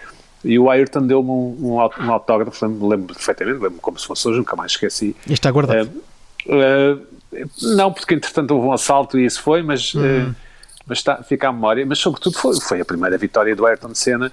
e 0.45 0.59
o 0.59 0.71
Ayrton 0.71 1.07
deu-me 1.07 1.31
um, 1.31 1.57
um, 1.61 1.75
um, 1.77 2.13
autógrafo, 2.13 2.65
lembro, 2.67 2.89
lembro 2.89 3.15
perfeitamente, 3.15 3.63
lembro 3.63 3.79
como 3.81 3.99
se 3.99 4.07
fosse 4.07 4.29
hoje, 4.29 4.39
nunca 4.39 4.55
mais 4.55 4.73
esqueci. 4.73 5.17
E 5.27 5.33
está 5.33 5.51
guardado? 5.51 5.91
Uh, 6.47 6.95
uh, 6.95 7.49
não, 7.77 7.91
porque 7.91 8.15
entretanto 8.15 8.55
houve 8.55 8.67
um 8.67 8.73
assalto 8.73 9.19
e 9.19 9.25
isso 9.25 9.41
foi, 9.41 9.63
mas, 9.63 9.95
uhum. 9.95 10.31
uh, 10.31 10.35
mas 10.87 10.99
está, 10.99 11.23
fica 11.23 11.49
à 11.49 11.53
memória. 11.53 11.85
Mas 11.87 11.99
sobretudo 11.99 12.39
foi, 12.39 12.61
foi 12.61 12.81
a 12.81 12.85
primeira 12.85 13.17
vitória 13.19 13.55
do 13.55 13.67
Ayrton 13.67 13.95
Senna, 13.95 14.33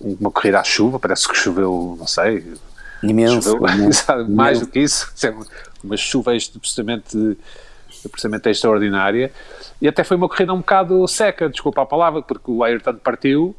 uma 0.00 0.30
corrida 0.30 0.60
à 0.60 0.64
chuva, 0.64 0.98
parece 0.98 1.28
que 1.28 1.36
choveu, 1.36 1.96
não 1.98 2.06
sei, 2.06 2.44
Imenso. 3.02 3.50
Choveu, 3.50 4.28
mais 4.28 4.60
do 4.60 4.66
que 4.66 4.80
isso, 4.80 5.12
uma 5.82 5.96
chuva 5.96 6.32
absolutamente, 6.32 7.38
absolutamente 8.04 8.48
extraordinária. 8.48 9.32
E 9.80 9.86
até 9.86 10.02
foi 10.02 10.16
uma 10.16 10.28
corrida 10.28 10.52
um 10.52 10.58
bocado 10.58 11.06
seca, 11.06 11.48
desculpa 11.48 11.82
a 11.82 11.86
palavra, 11.86 12.22
porque 12.22 12.50
o 12.50 12.64
Ayrton 12.64 12.94
partiu 12.96 13.54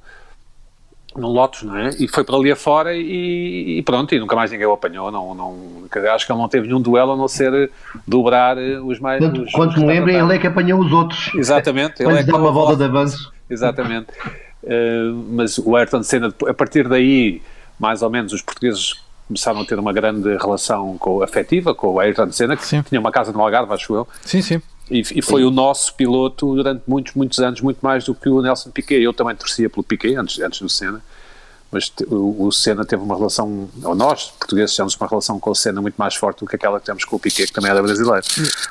num 1.15 1.29
Lotus, 1.29 1.63
não 1.63 1.77
é? 1.77 1.89
E 1.99 2.07
foi 2.07 2.23
para 2.23 2.35
ali 2.35 2.51
afora 2.51 2.95
e, 2.95 3.77
e 3.77 3.83
pronto, 3.83 4.13
e 4.13 4.19
nunca 4.19 4.35
mais 4.35 4.51
ninguém 4.51 4.67
o 4.67 4.73
apanhou. 4.73 5.11
Não, 5.11 5.33
não, 5.33 5.78
acho 5.97 6.25
que 6.25 6.31
ele 6.31 6.39
não 6.39 6.47
teve 6.47 6.67
nenhum 6.67 6.81
duelo 6.81 7.13
a 7.13 7.17
não 7.17 7.27
ser 7.27 7.71
dobrar 8.07 8.57
os 8.57 8.99
mais. 8.99 9.19
Quanto, 9.19 9.41
os, 9.41 9.51
quanto 9.51 9.79
me 9.79 9.87
lembrem, 9.87 10.17
ele 10.17 10.35
é 10.35 10.37
que 10.37 10.47
apanhou 10.47 10.79
os 10.79 10.91
outros. 10.91 11.31
Exatamente. 11.35 12.03
ele 12.03 12.13
é 12.13 12.23
que 12.23 12.31
dá 12.31 12.37
uma 12.37 12.51
volta 12.51 12.75
de 12.75 12.83
avanço. 12.83 13.31
Exatamente. 13.49 14.07
Uh, 14.63 15.13
mas 15.31 15.57
o 15.57 15.75
Ayrton 15.75 16.03
Senna, 16.03 16.33
a 16.47 16.53
partir 16.53 16.87
daí, 16.87 17.41
mais 17.79 18.01
ou 18.01 18.09
menos, 18.09 18.33
os 18.33 18.41
portugueses 18.41 19.01
começaram 19.27 19.61
a 19.61 19.65
ter 19.65 19.79
uma 19.79 19.93
grande 19.93 20.35
relação 20.37 20.97
com, 20.97 21.21
afetiva 21.21 21.73
com 21.73 21.93
o 21.93 21.99
Ayrton 21.99 22.31
Senna, 22.31 22.57
que 22.57 22.65
sim. 22.65 22.81
tinha 22.81 22.99
uma 22.99 23.11
casa 23.11 23.31
no 23.31 23.41
Algarve, 23.41 23.73
acho 23.73 23.93
eu. 23.95 24.07
Sim, 24.21 24.41
sim. 24.41 24.61
E, 24.89 25.01
e 25.01 25.21
foi 25.21 25.41
sim. 25.41 25.47
o 25.47 25.51
nosso 25.51 25.93
piloto 25.93 26.55
durante 26.55 26.81
muitos, 26.87 27.13
muitos 27.13 27.39
anos, 27.39 27.61
muito 27.61 27.79
mais 27.81 28.03
do 28.05 28.15
que 28.15 28.27
o 28.27 28.41
Nelson 28.41 28.71
Piquet. 28.71 29.01
Eu 29.01 29.13
também 29.13 29.35
torcia 29.35 29.69
pelo 29.69 29.83
Piquet 29.83 30.15
antes, 30.15 30.39
antes 30.39 30.59
do 30.61 30.67
Senna 30.67 31.01
mas 31.71 31.91
o, 32.07 32.47
o 32.47 32.51
Senna 32.51 32.83
teve 32.83 33.03
uma 33.03 33.15
relação, 33.15 33.69
ou 33.83 33.95
nós, 33.95 34.31
portugueses, 34.39 34.75
temos 34.75 34.95
uma 34.95 35.07
relação 35.07 35.39
com 35.39 35.51
o 35.51 35.55
Senna 35.55 35.81
muito 35.81 35.95
mais 35.97 36.15
forte 36.15 36.39
do 36.39 36.47
que 36.47 36.55
aquela 36.55 36.79
que 36.79 36.85
temos 36.85 37.05
com 37.05 37.15
o 37.15 37.19
Piquet, 37.19 37.47
que 37.47 37.53
também 37.53 37.69
era 37.69 37.81
brasileiro. 37.81 38.25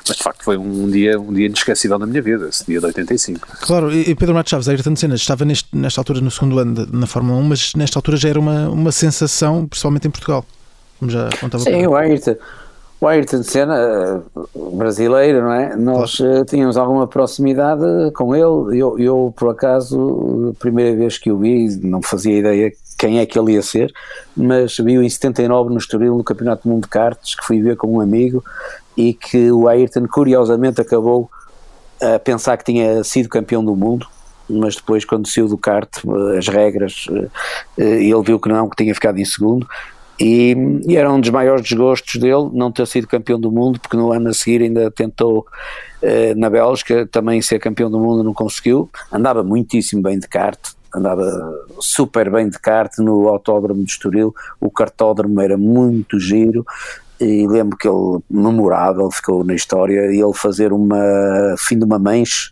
Mas 0.07 0.17
de 0.17 0.23
facto 0.23 0.43
foi 0.43 0.57
um 0.57 0.89
dia, 0.89 1.19
um 1.19 1.33
dia 1.33 1.45
inesquecível 1.45 1.97
na 1.97 2.05
minha 2.05 2.21
vida, 2.21 2.49
esse 2.49 2.65
dia 2.65 2.79
de 2.79 2.85
85. 2.85 3.47
Claro, 3.61 3.93
e 3.93 4.13
Pedro 4.15 4.35
Matos 4.35 4.49
Chaves, 4.49 4.67
Ayrton 4.67 4.95
Senna 4.95 5.15
estava 5.15 5.45
neste, 5.45 5.69
nesta 5.75 6.01
altura 6.01 6.19
no 6.19 6.29
segundo 6.29 6.59
ano 6.59 6.85
de, 6.85 6.95
na 6.95 7.07
Fórmula 7.07 7.39
1, 7.39 7.43
mas 7.43 7.73
nesta 7.75 7.97
altura 7.97 8.17
já 8.17 8.29
era 8.29 8.39
uma, 8.39 8.69
uma 8.69 8.91
sensação, 8.91 9.65
principalmente 9.65 10.07
em 10.07 10.11
Portugal, 10.11 10.45
como 10.99 11.09
já 11.09 11.29
contava. 11.39 11.63
Sim, 11.63 11.87
o 11.87 11.95
Ayrton. 11.95 12.35
O 13.01 13.07
Ayrton 13.07 13.43
Senna, 13.43 13.77
eh, 13.77 14.39
brasileiro, 14.73 15.41
não 15.43 15.53
é? 15.53 15.73
Nós 15.77 16.17
claro. 16.17 16.33
Eh, 16.33 16.45
tínhamos 16.45 16.75
alguma 16.75 17.07
proximidade 17.07 18.11
com 18.13 18.35
ele. 18.35 18.77
Eu, 18.77 18.99
eu, 18.99 19.33
por 19.37 19.51
acaso, 19.51 20.53
a 20.53 20.59
primeira 20.59 20.97
vez 20.97 21.17
que 21.17 21.31
o 21.31 21.37
vi, 21.37 21.79
não 21.81 22.01
fazia 22.01 22.37
ideia 22.37 22.73
quem 22.99 23.19
é 23.19 23.25
que 23.25 23.39
ele 23.39 23.53
ia 23.53 23.61
ser, 23.61 23.93
mas 24.35 24.75
vi-o 24.75 25.01
em 25.01 25.09
79 25.09 25.69
no 25.69 25.77
Estoril, 25.77 26.17
no 26.17 26.23
Campeonato 26.23 26.63
do 26.63 26.69
Mundo 26.69 26.83
de 26.83 26.89
Karts, 26.89 27.33
que 27.33 27.45
fui 27.45 27.61
ver 27.61 27.77
com 27.77 27.87
um 27.95 28.01
amigo 28.01 28.43
e 28.97 29.13
que 29.13 29.49
o 29.49 29.69
Ayrton, 29.69 30.05
curiosamente, 30.05 30.81
acabou 30.81 31.31
a 32.01 32.19
pensar 32.19 32.57
que 32.57 32.65
tinha 32.65 33.01
sido 33.05 33.29
campeão 33.29 33.63
do 33.63 33.73
mundo, 33.73 34.05
mas 34.49 34.75
depois, 34.75 35.05
quando 35.05 35.29
saiu 35.29 35.47
do 35.47 35.57
kart, 35.57 35.89
as 36.37 36.47
regras, 36.49 37.05
eh, 37.77 38.03
ele 38.03 38.21
viu 38.21 38.39
que 38.39 38.49
não, 38.49 38.67
que 38.67 38.75
tinha 38.75 38.93
ficado 38.93 39.17
em 39.17 39.25
segundo. 39.25 39.65
E, 40.19 40.53
e, 40.85 40.97
era 40.97 41.09
um 41.09 41.21
dos 41.21 41.29
maiores 41.29 41.61
desgostos 41.61 42.19
dele 42.19 42.49
não 42.51 42.71
ter 42.71 42.85
sido 42.87 43.07
campeão 43.07 43.39
do 43.39 43.49
mundo, 43.49 43.79
porque 43.79 43.95
no 43.95 44.11
ano 44.11 44.29
a 44.29 44.33
seguir 44.33 44.61
ainda 44.61 44.91
tentou 44.91 45.45
eh, 46.01 46.33
na 46.35 46.49
Bélgica 46.49 47.07
também 47.09 47.41
ser 47.41 47.59
campeão 47.59 47.89
do 47.89 47.99
mundo, 47.99 48.23
não 48.23 48.33
conseguiu. 48.33 48.89
Andava 49.11 49.43
muitíssimo 49.43 50.01
bem 50.01 50.19
de 50.19 50.27
kart, 50.27 50.59
andava 50.93 51.23
super 51.79 52.31
bem 52.31 52.49
de 52.49 52.59
kart 52.59 52.97
no 52.99 53.27
autódromo 53.27 53.83
de 53.83 53.91
Estoril, 53.91 54.33
o 54.59 54.69
kartódromo 54.69 55.39
era 55.41 55.57
muito 55.57 56.19
giro 56.19 56.65
e 57.19 57.45
lembro 57.45 57.77
que 57.77 57.85
ele, 57.85 58.19
memorável, 58.29 59.11
ficou 59.11 59.43
na 59.43 59.53
história, 59.53 60.05
ele 60.05 60.33
fazer 60.33 60.71
uma, 60.71 60.97
fim 61.57 61.77
de 61.77 61.83
uma 61.83 61.99
manche, 61.99 62.49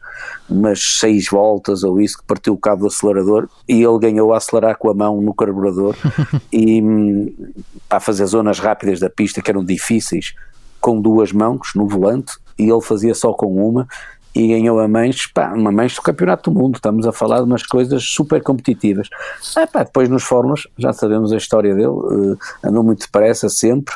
umas 0.49 0.97
seis 0.99 1.27
voltas 1.31 1.83
ou 1.83 2.01
isso, 2.01 2.17
que 2.17 2.25
partiu 2.25 2.53
o 2.53 2.57
cabo 2.57 2.81
do 2.81 2.87
acelerador 2.87 3.47
e 3.67 3.81
ele 3.81 3.99
ganhou 3.99 4.33
a 4.33 4.37
acelerar 4.37 4.77
com 4.77 4.89
a 4.89 4.93
mão 4.93 5.21
no 5.21 5.33
carburador. 5.33 5.95
E 6.51 6.81
para 7.87 7.99
fazer 7.99 8.25
zonas 8.25 8.59
rápidas 8.59 8.99
da 8.99 9.09
pista 9.09 9.41
que 9.41 9.49
eram 9.49 9.63
difíceis, 9.63 10.33
com 10.81 10.99
duas 10.99 11.31
mãos 11.31 11.69
no 11.75 11.87
volante 11.87 12.37
e 12.57 12.69
ele 12.69 12.81
fazia 12.81 13.13
só 13.13 13.33
com 13.33 13.55
uma 13.55 13.87
e 14.37 14.47
ganhou 14.47 14.79
a 14.79 14.87
mães, 14.87 15.25
pá, 15.25 15.51
uma 15.51 15.71
mães 15.71 15.95
do 15.95 16.01
Campeonato 16.03 16.51
do 16.51 16.59
Mundo. 16.59 16.75
Estamos 16.75 17.07
a 17.07 17.11
falar 17.11 17.37
de 17.37 17.45
umas 17.45 17.63
coisas 17.63 18.03
super 18.03 18.41
competitivas. 18.43 19.09
Ah, 19.55 19.65
pá, 19.65 19.83
depois 19.83 20.07
nos 20.07 20.23
fórmulas, 20.23 20.67
já 20.77 20.93
sabemos 20.93 21.33
a 21.33 21.37
história 21.37 21.73
dele, 21.73 21.87
uh, 21.87 22.37
andou 22.63 22.83
muito 22.83 23.01
depressa 23.01 23.49
sempre. 23.49 23.95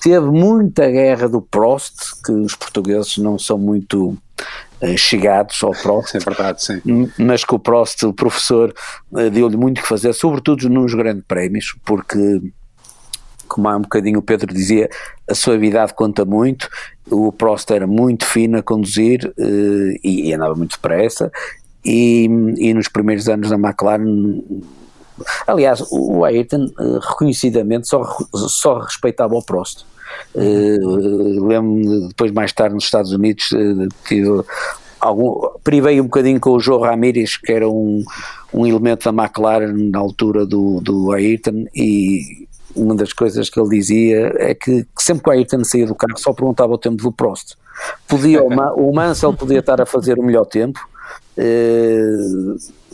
Teve 0.00 0.26
muita 0.26 0.88
guerra 0.88 1.28
do 1.28 1.42
Prost, 1.42 2.22
que 2.24 2.30
os 2.30 2.54
portugueses 2.54 3.18
não 3.18 3.36
são 3.36 3.58
muito 3.58 4.10
uh, 4.80 4.96
chegados 4.96 5.60
ao 5.64 5.72
Prost. 5.72 6.14
É 6.16 6.20
verdade, 6.20 6.64
sim. 6.64 6.80
Mas 7.18 7.44
que 7.44 7.54
o 7.54 7.58
Prost, 7.58 8.04
o 8.04 8.12
professor, 8.12 8.72
uh, 9.10 9.28
deu-lhe 9.28 9.56
muito 9.56 9.82
que 9.82 9.88
fazer, 9.88 10.12
sobretudo 10.12 10.68
nos 10.68 10.94
grandes 10.94 11.24
prémios, 11.26 11.74
porque 11.84 12.40
como 13.50 13.68
há 13.68 13.76
um 13.76 13.82
bocadinho 13.82 14.20
o 14.20 14.22
Pedro 14.22 14.54
dizia, 14.54 14.88
a 15.28 15.34
suavidade 15.34 15.92
conta 15.92 16.24
muito. 16.24 16.68
O 17.10 17.32
Prost 17.32 17.70
era 17.70 17.86
muito 17.86 18.24
fino 18.24 18.56
a 18.56 18.62
conduzir 18.62 19.26
uh, 19.26 19.98
e, 20.02 20.28
e, 20.28 20.32
andava 20.32 20.54
muito 20.54 20.76
depressa. 20.76 21.30
E, 21.84 22.26
e, 22.56 22.72
nos 22.72 22.88
primeiros 22.88 23.28
anos 23.28 23.50
da 23.50 23.56
McLaren, 23.56 24.42
aliás, 25.46 25.82
o 25.90 26.24
Ayrton 26.24 26.66
uh, 26.78 26.98
reconhecidamente 27.00 27.88
só, 27.88 28.04
só 28.34 28.78
respeitava 28.78 29.34
o 29.34 29.42
Prost. 29.42 29.84
Uh, 30.34 31.46
Lembro-me 31.46 32.08
depois, 32.08 32.30
mais 32.30 32.52
tarde, 32.52 32.74
nos 32.74 32.84
Estados 32.84 33.12
Unidos, 33.12 33.50
tive 34.06 34.44
algum, 35.00 35.48
privei 35.64 36.00
um 36.00 36.04
bocadinho 36.04 36.38
com 36.38 36.50
o 36.50 36.60
Joe 36.60 36.82
Ramirez, 36.82 37.36
que 37.36 37.52
era 37.52 37.68
um, 37.68 38.04
um 38.52 38.66
elemento 38.66 39.10
da 39.10 39.22
McLaren 39.22 39.72
na 39.90 39.98
altura 39.98 40.46
do, 40.46 40.80
do 40.80 41.12
Ayrton, 41.12 41.64
e 41.74 42.48
uma 42.74 42.94
das 42.94 43.12
coisas 43.12 43.48
que 43.48 43.60
ele 43.60 43.68
dizia 43.68 44.32
é 44.38 44.54
que, 44.54 44.84
que 44.84 45.02
sempre 45.02 45.22
que 45.24 45.30
o 45.30 45.32
Ayrton 45.32 45.64
saía 45.64 45.86
do 45.86 45.94
carro 45.94 46.18
só 46.18 46.32
perguntava 46.32 46.72
o 46.72 46.78
tempo 46.78 47.02
do 47.02 47.12
Prost. 47.12 47.56
Podia, 48.06 48.42
o 48.42 48.92
Mansell 48.92 49.32
podia 49.32 49.60
estar 49.60 49.80
a 49.80 49.86
fazer 49.86 50.18
o 50.18 50.22
melhor 50.22 50.44
tempo, 50.44 50.78
eh, 51.36 52.16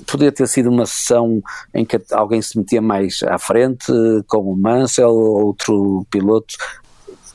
podia 0.06 0.30
ter 0.30 0.46
sido 0.46 0.70
uma 0.70 0.86
sessão 0.86 1.42
em 1.74 1.84
que 1.84 2.00
alguém 2.12 2.40
se 2.40 2.56
metia 2.56 2.80
mais 2.80 3.20
à 3.24 3.38
frente, 3.38 3.92
como 4.28 4.52
o 4.52 4.56
Mansell, 4.56 5.10
outro 5.10 6.06
piloto, 6.10 6.54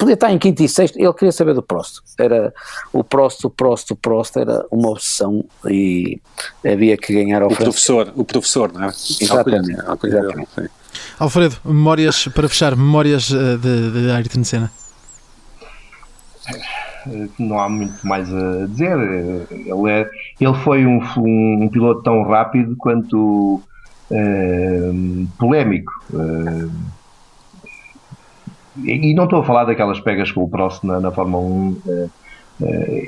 podia 0.01 0.15
estar 0.15 0.31
em 0.31 0.39
quinto 0.39 0.63
e 0.63 0.67
sexto, 0.67 0.97
ele 0.97 1.13
queria 1.13 1.31
saber 1.31 1.53
do 1.53 1.61
Prost. 1.61 1.99
Era 2.17 2.51
o 2.91 3.03
Prost, 3.03 3.45
o 3.45 3.49
Prost, 3.51 3.91
o 3.91 3.95
Prost, 3.95 4.35
era 4.35 4.65
uma 4.71 4.89
obsessão 4.89 5.45
e 5.69 6.19
havia 6.65 6.97
que 6.97 7.13
ganhar 7.13 7.43
ao 7.43 7.51
o 7.51 7.55
professor, 7.55 8.11
o 8.15 8.25
professor, 8.25 8.73
não 8.73 8.85
é? 8.85 8.87
Exatamente. 8.87 9.71
exatamente. 9.71 10.71
Alfredo, 11.19 11.57
memórias 11.63 12.27
para 12.27 12.49
fechar, 12.49 12.75
memórias 12.75 13.31
eh, 13.31 13.57
de, 13.57 13.91
de 13.91 14.11
Ayrton 14.11 14.43
Senna. 14.43 14.71
Não 17.39 17.59
há 17.59 17.69
muito 17.69 18.05
mais 18.05 18.31
a 18.33 18.65
dizer. 18.67 18.97
Ele, 19.49 19.89
é, 19.89 20.09
ele 20.39 20.53
foi 20.63 20.85
um, 20.85 21.01
um, 21.17 21.63
um 21.63 21.69
piloto 21.69 22.03
tão 22.03 22.23
rápido 22.23 22.75
quanto 22.77 23.61
uh, 24.11 25.27
polémico. 25.37 25.91
Uh, 26.11 26.71
e 28.83 29.13
não 29.13 29.25
estou 29.25 29.41
a 29.41 29.43
falar 29.43 29.65
daquelas 29.65 29.99
pegas 29.99 30.31
com 30.31 30.43
o 30.43 30.49
Prost 30.49 30.83
na, 30.83 30.99
na 30.99 31.11
Fórmula 31.11 31.43
1. 31.43 31.81
Uh, 31.85 32.11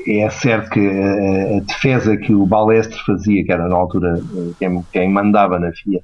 é 0.07 0.29
certo 0.31 0.71
que 0.71 0.79
a, 0.79 1.57
a, 1.57 1.59
defesa 1.59 2.17
que 2.17 2.33
o 2.33 2.45
Balestre 2.45 2.99
fazia, 3.05 3.43
que 3.43 3.51
era 3.51 3.67
na 3.67 3.75
altura 3.75 4.19
quem, 4.57 4.83
quem 4.91 5.09
mandava 5.11 5.59
na 5.59 5.71
FIA, 5.71 6.01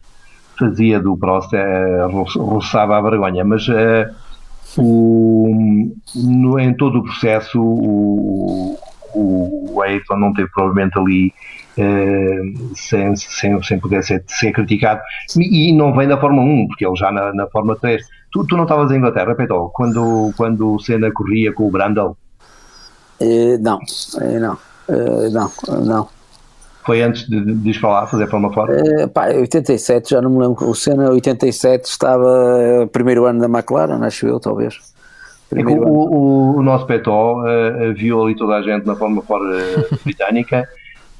fazia 0.59 0.99
do 0.99 1.17
Prost 1.17 1.53
é, 1.53 2.05
roçava 2.11 2.97
a 2.97 3.01
vergonha, 3.01 3.43
mas 3.43 3.67
é, 3.69 4.09
o, 4.77 5.47
no, 6.15 6.59
em 6.59 6.73
todo 6.75 6.99
o 6.99 7.03
processo 7.03 7.59
o, 7.59 8.77
o 9.15 9.81
Ayrton 9.81 10.17
não 10.17 10.33
teve 10.33 10.49
provavelmente 10.51 10.99
ali 10.99 11.33
é, 11.77 12.41
sem, 12.75 13.15
sem, 13.15 13.63
sem 13.63 13.79
poder 13.79 14.03
ser, 14.03 14.23
ser 14.27 14.51
criticado 14.51 15.01
e, 15.37 15.69
e, 15.69 15.73
não 15.73 15.95
vem 15.95 16.07
da 16.07 16.19
Fórmula 16.19 16.43
1, 16.43 16.67
porque 16.67 16.85
ele 16.85 16.95
já 16.95 17.11
na, 17.11 17.33
na 17.33 17.47
Fórmula 17.47 17.77
3 17.79 18.05
tu, 18.31 18.45
tu 18.45 18.55
não 18.55 18.63
estavas 18.63 18.91
em 18.91 18.97
Inglaterra, 18.97 19.35
Petó, 19.35 19.69
quando, 19.73 20.31
quando 20.35 20.75
o 20.75 20.79
Senna 20.79 21.11
corria 21.11 21.53
com 21.53 21.67
o 21.67 21.71
Brandel? 21.71 22.17
Não, 23.59 23.79
não, 24.39 24.57
não, 25.31 25.85
não 25.85 26.18
foi 26.89 27.03
antes 27.03 27.29
de, 27.29 27.39
de, 27.53 27.79
falar, 27.79 28.07
fazer 28.07 28.25
para 28.25 28.39
uma 28.39 28.51
fora? 28.51 28.81
Uh, 28.81 29.07
pá, 29.07 29.27
87, 29.27 30.09
já 30.09 30.19
não 30.19 30.31
me 30.31 30.39
lembro. 30.39 30.67
O 30.67 30.73
Senna, 30.73 31.11
87, 31.11 31.85
estava 31.85 32.57
eh, 32.59 32.87
primeiro 32.87 33.25
ano 33.25 33.39
da 33.39 33.45
McLaren, 33.45 34.03
acho 34.03 34.25
eu, 34.25 34.39
talvez. 34.39 34.79
É 35.55 35.61
o, 35.61 35.83
o, 35.83 36.57
o, 36.57 36.63
nosso 36.63 36.87
Petó 36.87 37.43
uh, 37.43 37.93
viu 37.93 38.23
ali 38.23 38.35
toda 38.35 38.55
a 38.55 38.63
gente 38.63 38.87
na 38.87 38.95
forma 38.95 39.21
fora 39.21 39.45
britânica 40.03 40.67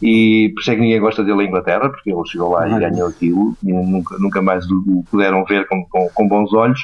e 0.02 0.52
por 0.54 0.62
isso 0.62 0.72
é 0.72 0.76
que 0.76 0.82
ninguém 0.82 1.00
gosta 1.00 1.24
dele 1.24 1.44
em 1.44 1.48
Inglaterra, 1.48 1.90
porque 1.90 2.12
ele 2.12 2.26
chegou 2.26 2.52
lá 2.52 2.68
e 2.70 2.80
ganhou 2.80 3.08
aquilo, 3.08 3.58
e 3.62 3.74
nunca, 3.74 4.18
nunca 4.18 4.42
mais 4.42 4.66
o 4.72 5.04
puderam 5.12 5.44
ver 5.44 5.68
com, 5.68 5.84
com, 5.86 6.10
com 6.14 6.28
bons 6.28 6.54
olhos. 6.54 6.80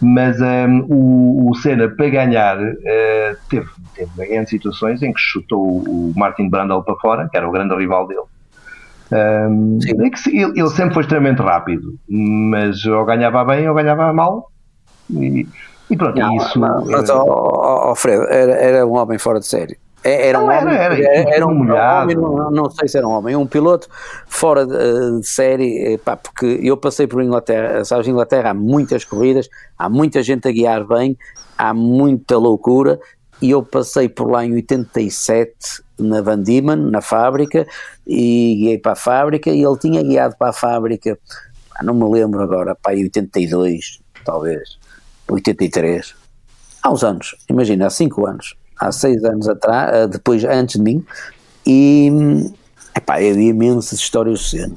Mas 0.00 0.40
um, 0.40 0.84
o, 0.88 1.50
o 1.50 1.54
Senna, 1.54 1.88
para 1.88 2.08
ganhar, 2.08 2.58
uh, 2.58 3.36
teve, 3.48 3.68
teve 3.94 4.36
em 4.36 4.46
situações 4.46 5.00
em 5.02 5.12
que 5.12 5.20
chutou 5.20 5.62
o 5.62 6.12
Martin 6.16 6.48
Brundle 6.48 6.82
para 6.82 6.96
fora, 6.96 7.28
que 7.28 7.36
era 7.36 7.48
o 7.48 7.52
grande 7.52 7.74
rival 7.76 8.08
dele. 8.08 8.20
Um, 9.12 9.78
é 9.86 9.90
ele, 9.90 10.52
ele, 10.56 10.70
sempre 10.70 10.94
foi 10.94 11.02
extremamente 11.04 11.40
rápido, 11.40 11.94
mas 12.08 12.84
ou 12.84 13.04
ganhava 13.04 13.44
bem 13.44 13.68
ou 13.68 13.74
ganhava 13.74 14.12
mal. 14.12 14.50
E, 15.08 15.46
e 15.88 15.96
pronto, 15.96 16.18
não, 16.18 16.36
isso. 16.36 16.58
Não, 16.58 16.84
mas, 16.84 17.08
oh, 17.10 17.24
oh, 17.24 17.90
oh, 17.92 17.94
Fred, 17.94 18.26
era, 18.28 18.52
era 18.54 18.86
um 18.86 18.96
homem 18.96 19.18
fora 19.18 19.38
de 19.38 19.46
série. 19.46 19.78
É, 20.06 20.28
era 20.28 20.38
um 20.38 20.44
homem, 20.44 20.76
era, 20.76 20.94
era, 20.94 21.34
era 21.34 21.46
um, 21.46 21.50
homem 21.50 22.14
não, 22.14 22.48
não, 22.52 22.70
sei 22.70 22.86
se 22.86 22.96
era 22.96 23.08
um 23.08 23.10
homem, 23.10 23.34
um 23.34 23.44
piloto 23.44 23.88
fora 24.28 24.64
de, 24.64 25.20
de 25.20 25.26
série, 25.26 25.98
pá, 25.98 26.16
porque 26.16 26.60
eu 26.62 26.76
passei 26.76 27.08
por 27.08 27.20
Inglaterra, 27.20 27.84
sabes, 27.84 28.06
Inglaterra 28.06 28.50
há 28.50 28.54
muitas 28.54 29.04
corridas, 29.04 29.48
há 29.76 29.88
muita 29.88 30.22
gente 30.22 30.46
a 30.46 30.52
guiar 30.52 30.86
bem, 30.86 31.18
há 31.58 31.74
muita 31.74 32.38
loucura, 32.38 33.00
e 33.42 33.50
eu 33.50 33.64
passei 33.64 34.08
por 34.08 34.30
lá 34.30 34.44
em 34.44 34.54
87 34.54 35.52
na 35.98 36.22
Van 36.22 36.40
Diemen, 36.40 36.76
na 36.76 37.00
fábrica, 37.00 37.66
e 38.06 38.54
guiei 38.60 38.78
para 38.78 38.92
a 38.92 38.96
fábrica, 38.96 39.50
e 39.50 39.60
ele 39.60 39.76
tinha 39.76 40.04
guiado 40.04 40.36
para 40.38 40.50
a 40.50 40.52
fábrica, 40.52 41.18
não 41.82 41.94
me 41.94 42.08
lembro 42.08 42.40
agora, 42.40 42.76
para 42.76 42.94
82, 42.94 44.00
talvez, 44.24 44.78
83, 45.28 46.14
há 46.80 46.92
uns 46.92 47.02
anos, 47.02 47.34
imagina, 47.50 47.88
há 47.88 47.90
5 47.90 48.24
anos 48.24 48.54
há 48.78 48.92
seis 48.92 49.24
anos 49.24 49.48
atrás, 49.48 49.94
eh, 49.94 50.06
depois, 50.06 50.44
antes 50.44 50.76
de 50.76 50.82
mim, 50.82 51.04
e 51.66 52.10
epá, 52.96 53.14
havia 53.14 53.50
imensas 53.50 53.98
histórias 53.98 54.40
de 54.40 54.50
cena. 54.50 54.74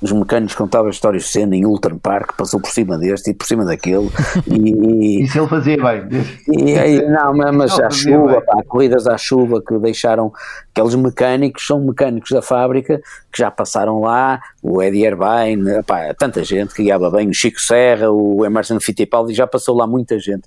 Os 0.00 0.12
mecânicos 0.12 0.54
contavam 0.54 0.90
histórias 0.90 1.22
de 1.22 1.30
cena 1.30 1.56
em 1.56 1.64
Ultra 1.64 1.96
Park, 1.96 2.36
passou 2.36 2.60
por 2.60 2.70
cima 2.70 2.98
deste 2.98 3.30
e 3.30 3.34
por 3.34 3.46
cima 3.46 3.64
daquele. 3.64 4.10
E, 4.46 5.22
Isso 5.22 5.38
ele 5.38 5.48
fazia 5.48 5.76
bem. 5.76 6.22
E, 6.48 6.72
e, 6.72 7.08
não, 7.08 7.34
mas 7.34 7.78
à 7.80 7.90
chuva, 7.90 8.42
pá, 8.42 8.62
corridas 8.66 9.06
à 9.06 9.16
chuva 9.16 9.62
que 9.62 9.78
deixaram 9.78 10.32
aqueles 10.74 10.94
mecânicos, 10.94 11.66
são 11.66 11.80
mecânicos 11.80 12.30
da 12.30 12.42
fábrica 12.42 13.00
que 13.32 13.38
já 13.38 13.50
passaram 13.50 14.00
lá, 14.00 14.40
o 14.62 14.82
Eddie 14.82 15.06
Irvine, 15.06 15.82
pá, 15.86 16.12
tanta 16.14 16.44
gente 16.44 16.74
que 16.74 16.82
guiava 16.82 17.10
bem, 17.10 17.28
o 17.30 17.34
Chico 17.34 17.60
Serra, 17.60 18.10
o 18.10 18.44
Emerson 18.44 18.78
Fittipaldi, 18.78 19.32
já 19.32 19.46
passou 19.46 19.74
lá 19.74 19.86
muita 19.86 20.18
gente 20.18 20.44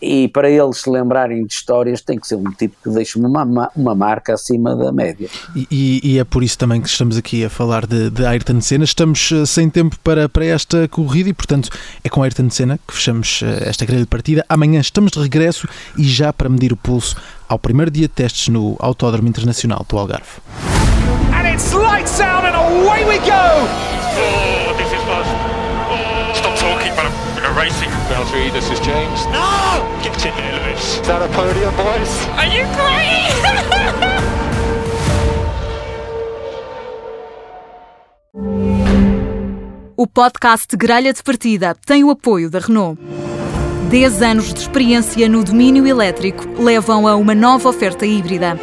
e 0.00 0.28
para 0.28 0.50
eles 0.50 0.78
se 0.78 0.90
lembrarem 0.90 1.44
de 1.44 1.52
histórias 1.52 2.00
tem 2.00 2.18
que 2.18 2.26
ser 2.26 2.36
um 2.36 2.50
tipo 2.52 2.76
que 2.82 2.90
deixe 2.90 3.18
uma, 3.18 3.70
uma 3.76 3.94
marca 3.94 4.34
acima 4.34 4.74
da 4.74 4.90
média. 4.92 5.28
E, 5.54 6.00
e, 6.02 6.18
é 6.18 6.24
por 6.24 6.42
isso 6.42 6.56
também 6.56 6.80
que 6.80 6.88
estamos 6.88 7.16
aqui 7.16 7.44
a 7.44 7.50
falar 7.50 7.86
de, 7.86 8.10
de 8.10 8.24
Ayrton 8.24 8.60
Senna. 8.60 8.84
Estamos 8.84 9.30
eh, 9.32 9.44
sem 9.44 9.68
tempo 9.68 9.96
para, 10.02 10.28
para 10.28 10.44
esta 10.44 10.88
corrida 10.88 11.28
e, 11.28 11.32
portanto, 11.32 11.70
é 12.02 12.08
com 12.08 12.22
Ayrton 12.22 12.50
Senna 12.50 12.78
que 12.86 12.94
fechamos 12.94 13.42
eh, 13.42 13.68
esta 13.68 13.84
grande 13.84 14.06
partida. 14.06 14.44
Amanhã 14.48 14.80
estamos 14.80 15.12
de 15.12 15.20
regresso 15.20 15.68
e 15.96 16.04
já 16.04 16.32
para 16.32 16.48
medir 16.48 16.72
o 16.72 16.76
pulso 16.76 17.16
ao 17.48 17.58
primeiro 17.58 17.90
dia 17.90 18.08
de 18.08 18.14
testes 18.14 18.48
no 18.48 18.76
Autódromo 18.78 19.28
Internacional 19.28 19.84
do 19.88 19.98
Algarve. 19.98 20.40
And 21.32 21.46
it's 21.46 21.72
lights 21.72 22.20
out 22.20 22.44
and 22.44 22.54
Valtteri, 28.30 28.50
this 28.52 28.70
is 28.70 28.78
James. 28.80 29.26
No! 29.26 30.02
Get 30.02 30.24
in 30.24 30.34
there, 30.34 30.52
Lewis. 30.52 31.00
Is 31.00 31.06
that 31.08 31.22
a 31.22 31.28
podium, 31.34 31.74
boys? 31.76 32.28
Are 32.36 32.46
you 32.46 32.64
crazy? 32.76 33.30
O 39.96 40.06
podcast 40.06 40.76
Gralha 40.76 41.12
de 41.12 41.22
Partida 41.22 41.76
tem 41.84 42.04
o 42.04 42.10
apoio 42.10 42.48
da 42.48 42.60
Renault. 42.60 42.98
10 43.90 44.22
anos 44.22 44.54
de 44.54 44.60
experiência 44.60 45.28
no 45.28 45.42
domínio 45.42 45.86
elétrico 45.86 46.46
levam 46.62 47.08
a 47.08 47.16
uma 47.16 47.34
nova 47.34 47.68
oferta 47.68 48.06
híbrida. 48.06 48.56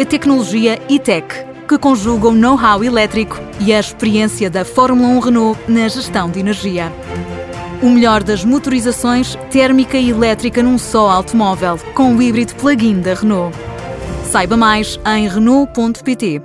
A 0.00 0.04
tecnologia 0.04 0.80
e-tech, 0.88 1.26
que 1.68 1.76
conjuga 1.76 2.28
o 2.28 2.32
know-how 2.32 2.84
elétrico 2.84 3.36
e 3.60 3.74
a 3.74 3.80
experiência 3.80 4.48
da 4.48 4.64
Fórmula 4.64 5.08
1 5.08 5.18
Renault 5.18 5.60
na 5.68 5.88
gestão 5.88 6.30
de 6.30 6.38
energia. 6.38 6.92
O 7.80 7.88
melhor 7.88 8.24
das 8.24 8.44
motorizações 8.44 9.36
térmica 9.52 9.96
e 9.96 10.10
elétrica 10.10 10.62
num 10.64 10.76
só 10.76 11.10
automóvel, 11.10 11.78
com 11.94 12.16
o 12.16 12.20
híbrido 12.20 12.54
plug-in 12.56 13.00
da 13.00 13.14
Renault. 13.14 13.56
Saiba 14.24 14.56
mais 14.56 14.98
em 15.06 15.28
Renault.pt. 15.28 16.42